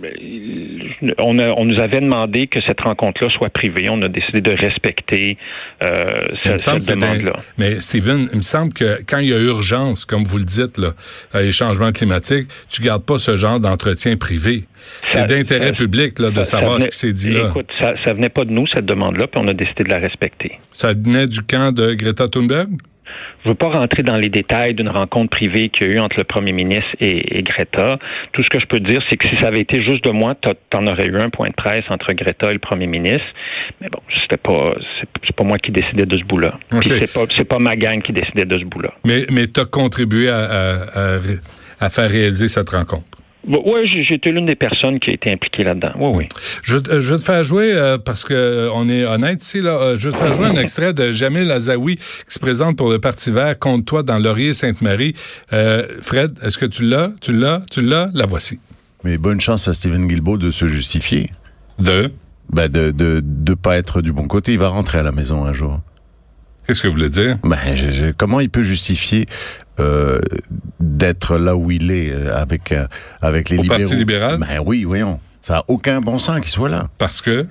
Ben, 0.00 0.12
on, 1.18 1.38
on 1.38 1.64
nous 1.64 1.80
avait 1.80 2.00
demandé 2.00 2.46
que 2.46 2.60
cette 2.66 2.80
rencontre-là 2.80 3.30
soit 3.30 3.50
privée. 3.50 3.88
On 3.90 4.00
a 4.02 4.08
décidé 4.08 4.40
de 4.40 4.52
respecter 4.52 5.36
euh, 5.82 6.12
cette, 6.44 6.88
demande-là. 6.88 7.34
Mais 7.58 7.80
Steven, 7.80 8.28
il 8.32 8.38
me 8.38 8.42
semble 8.42 8.72
que 8.72 9.00
quand 9.06 9.18
il 9.18 9.28
y 9.28 9.34
a 9.34 9.38
urgence, 9.38 10.04
comme 10.04 10.24
vous 10.24 10.38
le 10.38 10.44
dites, 10.44 10.78
là, 10.78 10.90
les 11.34 11.52
changements 11.52 11.92
climatiques, 11.92 12.48
tu 12.70 12.82
gardes 12.82 13.04
pas 13.04 13.18
ce 13.18 13.36
genre 13.36 13.60
d'entretien 13.60 14.16
privé. 14.16 14.64
C'est 15.04 15.26
d'intérêt 15.26 15.72
public 15.72 16.18
là, 16.18 16.30
de 16.30 16.42
savoir 16.42 16.80
ce 16.80 16.88
qui 16.88 16.96
s'est 16.96 17.12
dit 17.12 17.32
là. 17.32 17.48
Écoute, 17.48 17.68
ça, 17.80 17.92
ça 18.04 18.12
venait 18.12 18.28
pas 18.28 18.44
de 18.44 18.50
nous, 18.50 18.66
cette 18.66 18.86
demande-là, 18.86 19.26
puis 19.26 19.40
on 19.42 19.48
a 19.48 19.52
décidé 19.52 19.84
de 19.84 19.90
la 19.90 19.98
respecter. 19.98 20.58
Ça 20.72 20.92
venait 20.92 21.26
du 21.26 21.42
camp 21.42 21.72
de 21.72 21.94
Greta 21.94 22.28
Thunberg? 22.28 22.70
Je 23.42 23.48
ne 23.48 23.52
veux 23.52 23.56
pas 23.56 23.68
rentrer 23.68 24.02
dans 24.02 24.16
les 24.16 24.28
détails 24.28 24.74
d'une 24.74 24.88
rencontre 24.88 25.30
privée 25.30 25.70
qu'il 25.70 25.86
y 25.86 25.90
a 25.90 25.92
eu 25.94 25.98
entre 25.98 26.16
le 26.18 26.24
premier 26.24 26.52
ministre 26.52 26.90
et, 27.00 27.42
Greta. 27.42 27.98
Tout 28.32 28.44
ce 28.44 28.50
que 28.50 28.60
je 28.60 28.66
peux 28.66 28.80
dire, 28.80 29.00
c'est 29.08 29.16
que 29.16 29.28
si 29.28 29.36
ça 29.40 29.48
avait 29.48 29.62
été 29.62 29.82
juste 29.82 30.04
de 30.04 30.10
moi, 30.10 30.34
tu 30.42 30.50
en 30.76 30.86
aurais 30.86 31.06
eu 31.06 31.16
un 31.16 31.30
point 31.30 31.48
de 31.48 31.54
presse 31.54 31.84
entre 31.88 32.12
Greta 32.12 32.50
et 32.50 32.54
le 32.54 32.58
premier 32.58 32.86
ministre. 32.86 33.26
Mais 33.80 33.88
bon, 33.88 34.00
c'était 34.22 34.36
pas, 34.36 34.72
c'est 35.24 35.34
pas 35.34 35.44
moi 35.44 35.56
qui 35.58 35.70
décidais 35.70 36.04
de 36.04 36.18
ce 36.18 36.24
bout-là. 36.24 36.58
c'est 36.84 37.12
pas, 37.12 37.24
c'est 37.36 37.44
pas 37.44 37.58
ma 37.58 37.76
gang 37.76 38.02
qui 38.02 38.12
décidait 38.12 38.44
de 38.44 38.58
ce 38.58 38.64
bout-là. 38.64 38.92
Mais, 39.06 39.24
mais 39.30 39.46
tu 39.46 39.60
as 39.60 39.64
contribué 39.64 40.28
à, 40.28 41.18
à 41.80 41.88
faire 41.88 42.10
réaliser 42.10 42.48
cette 42.48 42.70
rencontre. 42.70 43.09
Oui, 43.46 43.88
été 44.10 44.30
l'une 44.30 44.46
des 44.46 44.54
personnes 44.54 45.00
qui 45.00 45.10
a 45.10 45.14
été 45.14 45.32
impliquée 45.32 45.62
là-dedans. 45.62 45.92
Oui, 45.98 46.10
oui. 46.14 46.28
Je, 46.62 46.76
euh, 46.76 47.00
je, 47.00 47.14
vais 47.14 47.18
te 47.18 47.24
faire 47.24 47.42
jouer, 47.42 47.72
euh, 47.72 47.96
parce 47.96 48.24
que 48.24 48.34
euh, 48.34 48.70
on 48.74 48.88
est 48.88 49.04
honnête 49.04 49.42
ici, 49.42 49.60
là, 49.60 49.94
je 49.96 50.08
vais 50.08 50.12
te 50.12 50.18
faire 50.18 50.32
jouer 50.32 50.46
un 50.46 50.56
extrait 50.56 50.92
de 50.92 51.10
Jamil 51.10 51.50
Azaoui 51.50 51.96
qui 51.96 52.34
se 52.34 52.38
présente 52.38 52.76
pour 52.76 52.90
le 52.90 52.98
Parti 52.98 53.30
vert 53.30 53.58
contre 53.58 53.84
toi 53.84 54.02
dans 54.02 54.18
Laurier-Sainte-Marie. 54.18 55.14
Fred, 56.00 56.34
est-ce 56.42 56.58
que 56.58 56.66
tu 56.66 56.84
l'as? 56.84 57.12
Tu 57.20 57.32
l'as? 57.32 57.62
Tu 57.70 57.82
l'as? 57.82 58.08
La 58.14 58.26
voici. 58.26 58.58
Mais 59.04 59.16
bonne 59.16 59.40
chance 59.40 59.68
à 59.68 59.74
Stephen 59.74 60.06
Guilbeault 60.06 60.36
de 60.36 60.50
se 60.50 60.66
justifier. 60.66 61.30
De? 61.78 62.12
Ben 62.50 62.68
de, 62.68 62.90
de, 62.90 63.22
de 63.24 63.54
pas 63.54 63.78
être 63.78 64.02
du 64.02 64.12
bon 64.12 64.26
côté. 64.26 64.52
Il 64.52 64.58
va 64.58 64.68
rentrer 64.68 64.98
à 64.98 65.02
la 65.02 65.12
maison 65.12 65.44
un 65.44 65.52
jour. 65.52 65.80
Qu'est-ce 66.66 66.82
que 66.82 66.88
vous 66.88 66.94
voulez 66.94 67.08
dire? 67.08 67.38
Ben, 67.42 67.56
comment 68.16 68.40
il 68.40 68.50
peut 68.50 68.62
justifier 68.62 69.26
euh, 69.80 70.18
d'être 70.78 71.36
là 71.36 71.56
où 71.56 71.70
il 71.70 71.90
est 71.90 72.12
euh, 72.12 72.34
avec 72.36 72.72
euh, 72.72 72.86
avec 73.20 73.48
les 73.48 73.58
Au 73.58 73.62
libéraux 73.62 73.80
Parti 73.80 73.96
libéral? 73.96 74.38
Ben 74.38 74.60
oui, 74.64 74.84
voyons. 74.84 75.20
Ça 75.40 75.58
a 75.58 75.64
aucun 75.68 76.00
bon 76.00 76.18
sens 76.18 76.40
qu'il 76.40 76.50
soit 76.50 76.68
là. 76.68 76.88
Parce 76.98 77.22
que? 77.22 77.46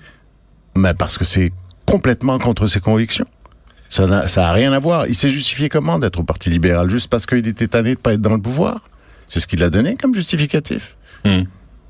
Ben 0.75 0.93
parce 0.93 1.17
que 1.17 1.25
c'est 1.25 1.51
complètement 1.85 2.37
contre 2.37 2.67
ses 2.67 2.79
convictions. 2.79 3.27
Ça 3.89 4.05
n'a 4.05 4.27
ça 4.27 4.49
a 4.49 4.53
rien 4.53 4.71
à 4.73 4.79
voir. 4.79 5.07
Il 5.07 5.15
s'est 5.15 5.29
justifié 5.29 5.69
comment 5.69 5.97
d'être 5.97 6.19
au 6.19 6.23
Parti 6.23 6.49
libéral? 6.49 6.89
Juste 6.89 7.09
parce 7.09 7.25
qu'il 7.25 7.47
était 7.47 7.67
tanné 7.67 7.95
de 7.95 7.99
pas 7.99 8.13
être 8.13 8.21
dans 8.21 8.35
le 8.35 8.41
pouvoir? 8.41 8.87
C'est 9.27 9.39
ce 9.39 9.47
qu'il 9.47 9.63
a 9.63 9.69
donné 9.69 9.95
comme 9.95 10.13
justificatif. 10.13 10.95
Hmm. 11.25 11.43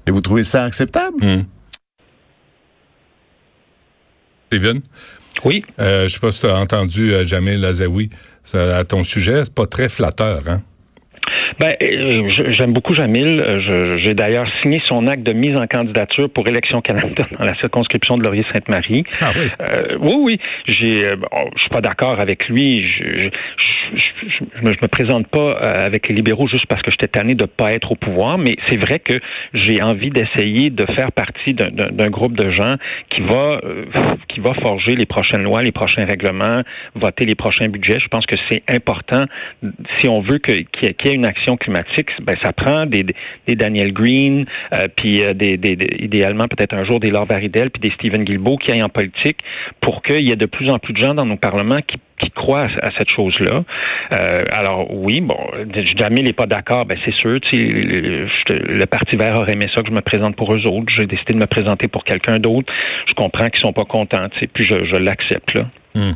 Et 0.08 0.12
vous 0.12 0.22
trouvez 0.22 0.44
ça 0.44 0.64
acceptable? 0.64 1.18
Hmm. 1.22 1.44
Steven? 4.48 4.82
Oui. 5.46 5.64
Euh, 5.80 6.08
je 6.08 6.14
sais 6.14 6.20
pas 6.20 6.32
si 6.32 6.42
tu 6.42 6.48
as 6.48 6.56
entendu 6.56 7.14
euh, 7.14 7.24
Jamil 7.24 7.64
À 8.54 8.84
ton 8.84 9.04
sujet. 9.04 9.46
C'est 9.46 9.54
pas 9.54 9.68
très 9.68 9.90
flatteur, 9.90 10.44
hein? 10.48 10.62
Ben, 11.60 11.74
euh, 11.84 12.30
j'aime 12.58 12.72
beaucoup 12.72 12.96
Jamil. 12.96 13.44
Euh, 13.46 13.98
j'ai 14.02 14.14
d'ailleurs 14.14 14.48
signé 14.62 14.82
son 14.86 15.08
acte 15.08 15.24
de 15.24 15.34
mise 15.34 15.58
en 15.58 15.68
candidature 15.68 16.30
pour 16.30 16.48
Élection 16.48 16.80
Canada 16.80 17.28
dans 17.38 17.46
la 17.46 17.56
circonscription 17.56 18.18
de 18.18 18.24
Laurier-Sainte-Marie. 18.24 19.04
Ah 19.22 19.32
oui. 19.36 19.48
Euh, 19.60 19.98
oui, 20.00 20.16
oui. 20.22 20.40
J'ai, 20.68 20.96
je 20.96 21.60
suis 21.60 21.70
pas 21.70 21.82
d'accord 21.82 22.20
avec 22.22 22.48
lui. 22.48 22.86
Je, 22.86 23.30
je, 23.94 24.62
me, 24.62 24.72
me 24.72 24.88
présente 24.88 25.28
pas 25.28 25.52
avec 25.52 26.08
les 26.08 26.16
libéraux 26.16 26.48
juste 26.48 26.66
parce 26.68 26.82
que 26.82 26.92
j'étais 26.92 27.10
tanné 27.10 27.36
de 27.36 27.46
pas 27.46 27.74
être 27.74 27.92
au 27.92 27.96
pouvoir, 27.96 28.38
mais 28.38 28.56
c'est 28.70 28.78
vrai 28.78 29.00
que 29.00 29.20
j'ai 29.54 29.82
envie 29.82 30.12
d'essayer 30.12 30.70
de 30.70 30.86
faire 30.96 31.12
partie 31.12 31.54
d'un 31.54 32.10
groupe 32.10 32.38
de 32.38 32.52
gens 32.52 32.76
qui 33.10 33.22
va 33.22 33.60
qui 34.30 34.40
va 34.40 34.54
forger 34.54 34.96
les 34.96 35.06
prochaines 35.06 35.44
lois, 35.44 35.62
les 35.62 35.72
prochains 35.72 36.06
règlements, 36.06 36.62
voter 36.96 37.26
les 37.26 37.36
prochains 37.36 37.68
budgets. 37.68 38.00
Je 38.02 38.08
pense 38.08 38.26
que 38.26 38.36
c'est 38.50 38.64
important 38.74 39.26
si 39.98 40.08
on 40.08 40.22
veut 40.22 40.38
qu'il 40.38 40.66
y 40.84 40.86
ait 40.86 41.14
une 41.14 41.26
action 41.26 41.49
climatique, 41.58 42.10
ben, 42.22 42.36
ça 42.44 42.54
prend 42.54 42.86
des, 42.86 43.06
Daniel 43.48 43.94
Green, 43.94 44.46
euh, 44.74 44.88
puis 44.96 45.24
euh, 45.24 45.34
des, 45.34 45.60
idéalement 46.00 46.48
peut-être 46.48 46.74
un 46.74 46.86
jour 46.86 47.00
des 47.00 47.10
Laure 47.10 47.26
Varidel, 47.26 47.70
puis 47.70 47.82
des 47.82 47.94
Stephen 47.96 48.24
Guilbeault 48.24 48.58
qui 48.58 48.72
aillent 48.72 48.84
en 48.84 48.90
politique 48.90 49.38
pour 49.82 50.02
qu'il 50.02 50.28
y 50.28 50.32
ait 50.32 50.38
de 50.38 50.46
plus 50.46 50.70
en 50.72 50.80
plus 50.80 50.94
de 50.94 51.02
gens 51.02 51.14
dans 51.14 51.26
nos 51.26 51.38
parlements 51.38 51.82
qui 51.82 51.98
croient 52.36 52.68
à, 52.82 52.90
cette 52.98 53.10
chose-là. 53.10 53.64
Euh, 54.14 54.44
alors 54.52 54.88
oui, 54.94 55.22
bon, 55.22 55.38
Jamil 55.98 56.24
n'est 56.24 56.34
pas 56.34 56.46
d'accord, 56.46 56.86
ben 56.86 56.98
c'est 57.06 57.14
sûr. 57.14 57.40
Le, 57.52 58.86
Parti 58.86 59.18
vert 59.18 59.38
aurait 59.38 59.54
aimé 59.54 59.68
ça 59.74 59.82
que 59.82 59.90
je 59.90 59.94
me 59.94 60.02
présente 60.02 60.36
pour 60.36 60.54
eux 60.54 60.68
autres. 60.68 60.92
J'ai 60.98 61.06
décidé 61.06 61.34
de 61.34 61.40
me 61.40 61.46
présenter 61.46 61.88
pour 61.88 62.04
quelqu'un 62.04 62.40
d'autre. 62.40 62.72
Je 63.08 63.14
comprends 63.14 63.50
qu'ils 63.50 63.62
sont 63.64 63.74
pas 63.74 63.86
contents, 63.86 64.28
puis 64.54 64.66
je, 64.66 64.98
l'accepte. 64.98 65.58
Hmm. 65.96 66.12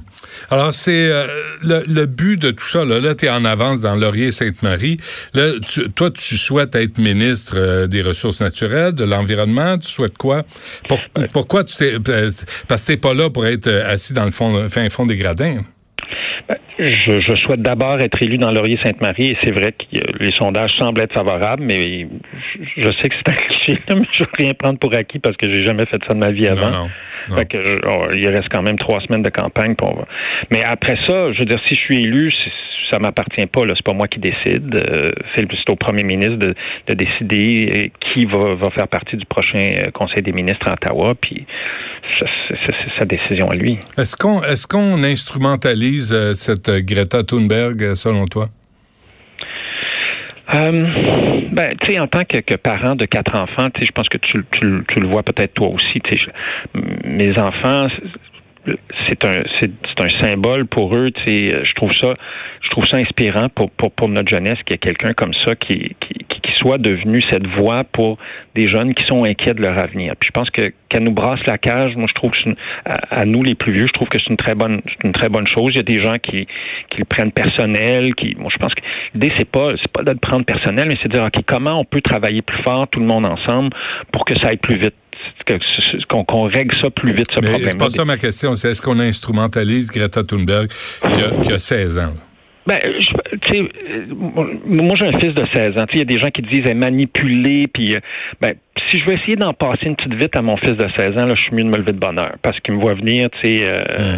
Alors, 0.51 0.73
c'est 0.73 1.09
euh, 1.09 1.25
le, 1.61 2.05
but 2.05 2.37
de 2.39 2.51
tout 2.51 2.65
ça. 2.65 2.85
Là, 2.85 2.99
là 2.99 3.15
tu 3.15 3.25
es 3.25 3.29
en 3.29 3.43
avance 3.43 3.81
dans 3.81 3.95
Laurier-Sainte-Marie. 3.95 4.99
Là, 5.33 5.51
toi, 5.95 6.11
tu 6.11 6.37
souhaites 6.37 6.75
être 6.75 6.97
ministre 6.99 7.55
euh, 7.57 7.87
des 7.87 8.01
Ressources 8.01 8.41
naturelles, 8.41 8.93
de 8.93 9.03
l'Environnement. 9.03 9.77
Tu 9.77 9.89
souhaites 9.89 10.17
quoi? 10.17 10.43
pourquoi 11.31 11.63
tu 11.63 11.75
t'es... 11.75 11.97
Parce 12.67 12.83
que 12.83 12.87
t'es 12.87 12.97
pas 12.97 13.13
là 13.13 13.29
pour 13.29 13.47
être 13.47 13.67
assis 13.67 14.13
dans 14.13 14.25
le 14.25 14.31
fond, 14.31 14.69
fin 14.69 14.87
fond 14.89 15.05
des 15.05 15.17
gradins? 15.17 15.59
Je, 16.85 17.19
je, 17.19 17.35
souhaite 17.35 17.61
d'abord 17.61 17.99
être 17.99 18.21
élu 18.21 18.37
dans 18.37 18.51
Laurier-Sainte-Marie 18.51 19.31
et 19.31 19.37
c'est 19.43 19.51
vrai 19.51 19.71
que 19.71 19.85
les 20.19 20.31
sondages 20.37 20.71
semblent 20.77 21.01
être 21.01 21.13
favorables, 21.13 21.63
mais 21.63 22.07
je 22.77 22.87
sais 23.01 23.09
que 23.09 23.15
c'est 23.15 23.31
un 23.31 23.35
cliché, 23.47 23.79
mais 23.89 24.05
je 24.11 24.23
ne 24.23 24.25
veux 24.25 24.31
rien 24.37 24.53
prendre 24.53 24.79
pour 24.79 24.95
acquis 24.95 25.19
parce 25.19 25.37
que 25.37 25.51
j'ai 25.51 25.65
jamais 25.65 25.85
fait 25.85 25.99
ça 26.07 26.13
de 26.13 26.19
ma 26.19 26.31
vie 26.31 26.47
avant. 26.47 26.69
Non, 26.69 26.89
non, 27.29 27.35
Fait 27.37 27.45
que, 27.45 27.57
oh, 27.87 28.01
il 28.15 28.27
reste 28.27 28.49
quand 28.51 28.61
même 28.61 28.77
trois 28.77 28.99
semaines 29.01 29.23
de 29.23 29.29
campagne. 29.29 29.75
Pour... 29.75 30.05
Mais 30.51 30.63
après 30.63 30.97
ça, 31.07 31.31
je 31.31 31.39
veux 31.39 31.45
dire, 31.45 31.59
si 31.67 31.75
je 31.75 31.79
suis 31.79 32.03
élu, 32.03 32.31
ça 32.91 32.99
m'appartient 32.99 33.45
pas. 33.45 33.61
C'est 33.69 33.83
pas 33.83 33.93
moi 33.93 34.07
qui 34.07 34.19
décide. 34.19 34.75
Euh, 34.75 35.11
c'est 35.35 35.69
au 35.69 35.75
premier 35.75 36.03
ministre 36.03 36.37
de, 36.37 36.53
de 36.87 36.93
décider 36.93 37.71
euh, 37.75 37.83
qui 38.01 38.25
va, 38.25 38.55
va, 38.55 38.69
faire 38.71 38.87
partie 38.87 39.17
du 39.17 39.25
prochain 39.25 39.57
euh, 39.59 39.91
Conseil 39.91 40.21
des 40.21 40.31
ministres 40.31 40.67
à 40.67 40.73
Ottawa. 40.73 41.15
Puis 41.19 41.45
c'est 42.19 42.99
sa 42.99 43.05
décision 43.05 43.47
à 43.49 43.55
lui. 43.55 43.79
Est-ce 43.97 44.15
qu'on 44.15 44.41
est-ce 44.43 44.67
qu'on 44.67 45.03
instrumentalise 45.03 46.15
cette 46.33 46.69
Greta 46.69 47.23
Thunberg 47.23 47.95
selon 47.95 48.25
toi? 48.25 48.49
Euh, 50.53 50.71
ben, 51.51 51.75
tu 51.79 51.91
sais, 51.91 51.99
en 51.99 52.07
tant 52.07 52.25
que, 52.25 52.37
que, 52.39 52.55
parent 52.55 52.95
de 52.95 53.05
quatre 53.05 53.39
enfants, 53.39 53.69
tu 53.71 53.81
sais, 53.81 53.87
je 53.87 53.91
pense 53.91 54.09
que 54.09 54.17
tu, 54.17 54.45
tu, 54.51 54.83
tu 54.87 54.99
le 54.99 55.07
vois 55.07 55.23
peut-être 55.23 55.53
toi 55.53 55.69
aussi. 55.69 56.01
Mes 57.05 57.31
enfants, 57.39 57.87
c'est 59.21 59.25
un 59.25 59.43
c'est 59.53 60.01
un 60.01 60.21
symbole 60.21 60.65
pour 60.65 60.95
eux. 60.95 61.09
Sais, 61.25 61.47
je 61.63 61.73
trouve 61.75 61.93
ça 61.93 62.13
je 62.61 62.69
trouve 62.69 62.85
ça 62.85 62.97
inspirant 62.97 63.49
pour 63.49 63.69
pour, 63.71 64.09
notre 64.09 64.29
jeunesse 64.29 64.57
qu'il 64.65 64.73
y 64.73 64.75
ait 64.75 64.77
quelqu'un 64.77 65.13
comme 65.13 65.33
ça 65.45 65.55
qui, 65.55 65.95
qui, 65.99 66.23
soit 66.55 66.77
devenu 66.77 67.21
cette 67.29 67.47
voix 67.47 67.83
pour 67.83 68.17
des 68.55 68.69
jeunes 68.69 68.93
qui 68.93 69.03
sont 69.05 69.25
inquiets 69.25 69.53
de 69.53 69.61
leur 69.61 69.77
avenir. 69.77 70.13
Puis 70.17 70.27
je 70.27 70.31
pense 70.31 70.49
que 70.49 70.71
qu'elle 70.87 71.03
nous 71.03 71.11
brasse 71.11 71.39
la 71.45 71.57
cage, 71.57 71.95
moi 71.95 72.05
je 72.07 72.13
trouve 72.13 72.31
que 72.31 72.37
une, 72.45 72.55
à, 72.85 73.25
nous 73.25 73.43
les 73.43 73.55
plus 73.55 73.73
vieux, 73.73 73.87
je 73.87 73.91
trouve 73.91 74.07
que 74.07 74.17
c'est 74.19 74.29
une 74.29 74.37
très 74.37 74.53
bonne 74.53 74.81
une 75.03 75.11
très 75.11 75.29
bonne 75.29 75.47
chose. 75.47 75.73
Il 75.73 75.77
y 75.77 75.79
a 75.79 75.83
des 75.83 76.01
gens 76.01 76.19
qui 76.19 76.47
qui 76.89 76.99
le 76.99 77.05
prennent 77.05 77.31
personnel, 77.31 78.15
qui 78.15 78.35
moi 78.37 78.49
je 78.53 78.57
pense 78.57 78.73
que 78.75 78.81
l'idée 79.13 79.33
c'est 79.37 79.49
pas 79.49 79.73
c'est 79.81 79.91
pas 79.91 80.03
de 80.03 80.11
le 80.11 80.17
prendre 80.17 80.45
personnel, 80.45 80.85
mais 80.87 80.95
c'est 81.01 81.09
de 81.09 81.13
dire 81.13 81.23
ok 81.23 81.43
comment 81.45 81.75
on 81.79 81.85
peut 81.85 82.01
travailler 82.01 82.41
plus 82.41 82.61
fort 82.63 82.87
tout 82.87 82.99
le 82.99 83.07
monde 83.07 83.25
ensemble 83.25 83.71
pour 84.11 84.23
que 84.23 84.35
ça 84.39 84.49
aille 84.49 84.57
plus 84.57 84.77
vite? 84.77 84.95
Qu'on 86.07 86.43
règle 86.43 86.75
ça 86.81 86.89
plus 86.89 87.13
vite, 87.13 87.31
ce 87.31 87.39
problème. 87.39 87.67
C'est 87.67 87.77
pas 87.77 87.89
ça 87.89 88.05
ma 88.05 88.17
question, 88.17 88.55
c'est 88.55 88.71
est-ce 88.71 88.81
qu'on 88.81 88.99
instrumentalise 88.99 89.89
Greta 89.89 90.23
Thunberg 90.23 90.69
qui 90.69 91.21
a, 91.21 91.41
qui 91.41 91.51
a 91.51 91.59
16 91.59 91.99
ans? 91.99 92.13
Ben, 92.65 92.79
tu 93.41 93.53
sais, 93.53 93.61
moi 94.65 94.95
j'ai 94.95 95.07
un 95.07 95.19
fils 95.19 95.33
de 95.33 95.45
16 95.53 95.77
ans. 95.77 95.85
Il 95.93 95.99
y 95.99 96.01
a 96.01 96.05
des 96.05 96.19
gens 96.19 96.29
qui 96.29 96.41
disent 96.41 96.65
est 96.65 96.73
manipulé, 96.73 97.67
puis 97.67 97.95
euh, 97.95 97.99
ben 98.41 98.55
si 98.89 98.99
je 98.99 99.05
veux 99.05 99.13
essayer 99.13 99.35
d'en 99.35 99.53
passer 99.53 99.85
une 99.85 99.95
petite 99.95 100.15
vite 100.15 100.35
à 100.37 100.41
mon 100.41 100.57
fils 100.57 100.75
de 100.77 100.87
16 100.97 101.17
ans, 101.17 101.25
là, 101.25 101.35
je 101.35 101.41
suis 101.41 101.53
mieux 101.53 101.63
de 101.63 101.69
me 101.69 101.77
lever 101.77 101.91
de 101.91 101.99
bonheur 101.99 102.35
parce 102.41 102.59
qu'il 102.59 102.73
me 102.73 102.81
voit 102.81 102.95
venir, 102.95 103.29
tu 103.41 103.49
sais, 103.49 103.63
euh, 103.65 104.17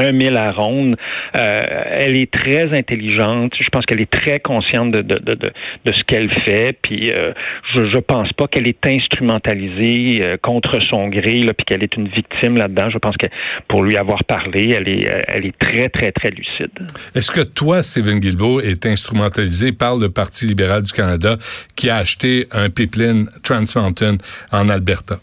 un 0.00 0.12
mille 0.12 0.36
à 0.36 0.52
ronde. 0.52 0.96
Euh, 1.36 1.60
elle 1.90 2.16
est 2.16 2.30
très 2.30 2.76
intelligente. 2.76 3.52
Je 3.58 3.68
pense 3.70 3.86
qu'elle 3.86 4.00
est 4.00 4.10
très 4.10 4.40
consciente 4.40 4.92
de, 4.92 5.02
de, 5.02 5.14
de, 5.14 5.34
de, 5.34 5.92
ce 5.92 6.02
qu'elle 6.04 6.30
fait. 6.44 6.76
Puis 6.82 7.10
euh, 7.10 7.32
je, 7.74 7.86
je 7.86 7.98
pense 7.98 8.32
pas 8.32 8.46
qu'elle 8.46 8.68
est 8.68 8.86
instrumentalisée 8.86 10.20
euh, 10.24 10.36
contre 10.40 10.78
son 10.90 11.08
gré, 11.08 11.40
là, 11.40 11.52
puis 11.54 11.64
qu'elle 11.64 11.82
est 11.82 11.96
une 11.96 12.08
victime 12.08 12.56
là-dedans. 12.56 12.90
Je 12.90 12.98
pense 12.98 13.16
que 13.16 13.26
pour 13.68 13.82
lui 13.82 13.96
avoir 13.96 14.24
parlé, 14.24 14.74
elle 14.76 14.88
est, 14.88 15.08
elle 15.28 15.46
est 15.46 15.58
très, 15.58 15.88
très, 15.88 16.12
très 16.12 16.30
lucide. 16.30 16.70
Est-ce 17.14 17.30
que 17.30 17.40
toi, 17.40 17.82
Stephen 17.82 18.20
Guilbeault, 18.20 18.60
est 18.60 18.84
instrumentalisé 18.86 18.97
par 19.78 19.96
le 19.96 20.08
Parti 20.08 20.46
libéral 20.46 20.82
du 20.82 20.92
Canada 20.92 21.36
qui 21.76 21.90
a 21.90 21.96
acheté 21.96 22.46
un 22.52 22.70
pipeline 22.70 23.28
Trans 23.42 23.64
Mountain 23.74 24.18
en 24.52 24.68
Alberta? 24.68 25.18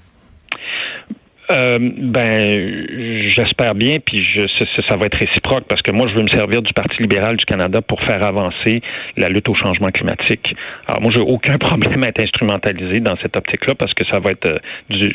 Euh, 1.51 1.77
ben, 1.79 3.21
j'espère 3.21 3.75
bien, 3.75 3.99
puis 3.99 4.23
je, 4.23 4.47
ça, 4.47 4.65
ça, 4.89 4.95
va 4.97 5.05
être 5.05 5.17
réciproque 5.17 5.65
parce 5.67 5.81
que 5.83 5.91
moi, 5.91 6.07
je 6.07 6.15
veux 6.15 6.23
me 6.23 6.29
servir 6.29 6.63
du 6.63 6.73
Parti 6.73 6.97
libéral 6.99 7.37
du 7.37 7.45
Canada 7.45 7.81
pour 7.81 8.01
faire 8.01 8.25
avancer 8.25 8.81
la 9.15 9.29
lutte 9.29 9.47
au 9.49 9.53
changement 9.53 9.89
climatique. 9.91 10.55
Alors 10.87 11.01
moi, 11.01 11.11
j'ai 11.13 11.21
aucun 11.21 11.57
problème 11.59 12.03
à 12.03 12.07
être 12.07 12.23
instrumentalisé 12.23 12.99
dans 12.99 13.15
cette 13.21 13.37
optique-là 13.37 13.75
parce 13.75 13.93
que 13.93 14.05
ça 14.11 14.19
va 14.19 14.31
être 14.31 14.55
du, 14.89 15.07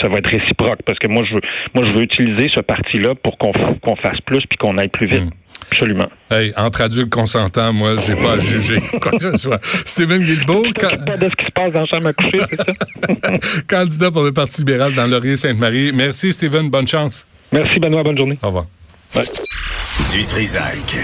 ça 0.00 0.08
va 0.08 0.18
être 0.18 0.30
réciproque 0.30 0.80
parce 0.86 0.98
que 1.00 1.08
moi, 1.08 1.24
je 1.28 1.34
veux, 1.34 1.42
moi, 1.74 1.84
je 1.84 1.92
veux 1.92 2.02
utiliser 2.02 2.48
ce 2.54 2.60
parti-là 2.60 3.16
pour 3.16 3.36
qu'on 3.38 3.52
qu'on 3.52 3.96
fasse 3.96 4.20
plus 4.20 4.46
puis 4.46 4.56
qu'on 4.58 4.78
aille 4.78 4.88
plus 4.88 5.08
vite. 5.08 5.24
Hmm. 5.24 5.43
Absolument. 5.70 6.08
Hey, 6.30 6.52
entre 6.56 6.82
adultes 6.82 7.10
consentants, 7.10 7.72
moi, 7.72 7.96
j'ai 7.96 8.16
pas 8.16 8.34
à 8.34 8.38
juger 8.38 8.80
quoi 9.02 9.12
que 9.12 9.18
ce 9.32 9.36
soit. 9.38 9.60
Stephen 9.84 10.24
Guilbeault. 10.24 10.62
De 10.64 10.70
ce 10.70 11.36
qui 11.36 11.46
se 11.46 11.50
passe 11.54 11.72
dans 11.72 11.80
la 11.80 11.86
chambre 11.86 12.06
à 12.08 12.12
coucher, 12.12 12.40
c'est 12.50 12.56
ça? 12.56 13.38
Candidat 13.68 14.10
pour 14.10 14.22
le 14.22 14.32
Parti 14.32 14.58
libéral 14.60 14.94
dans 14.94 15.06
Laurier-Sainte-Marie. 15.06 15.92
Merci, 15.92 16.32
Stephen. 16.32 16.70
Bonne 16.70 16.88
chance. 16.88 17.26
Merci, 17.52 17.78
Benoît. 17.78 18.02
Bonne 18.02 18.18
journée. 18.18 18.38
Au 18.42 18.46
revoir. 18.48 18.66
Du 20.12 20.24
Trisac. 20.24 20.96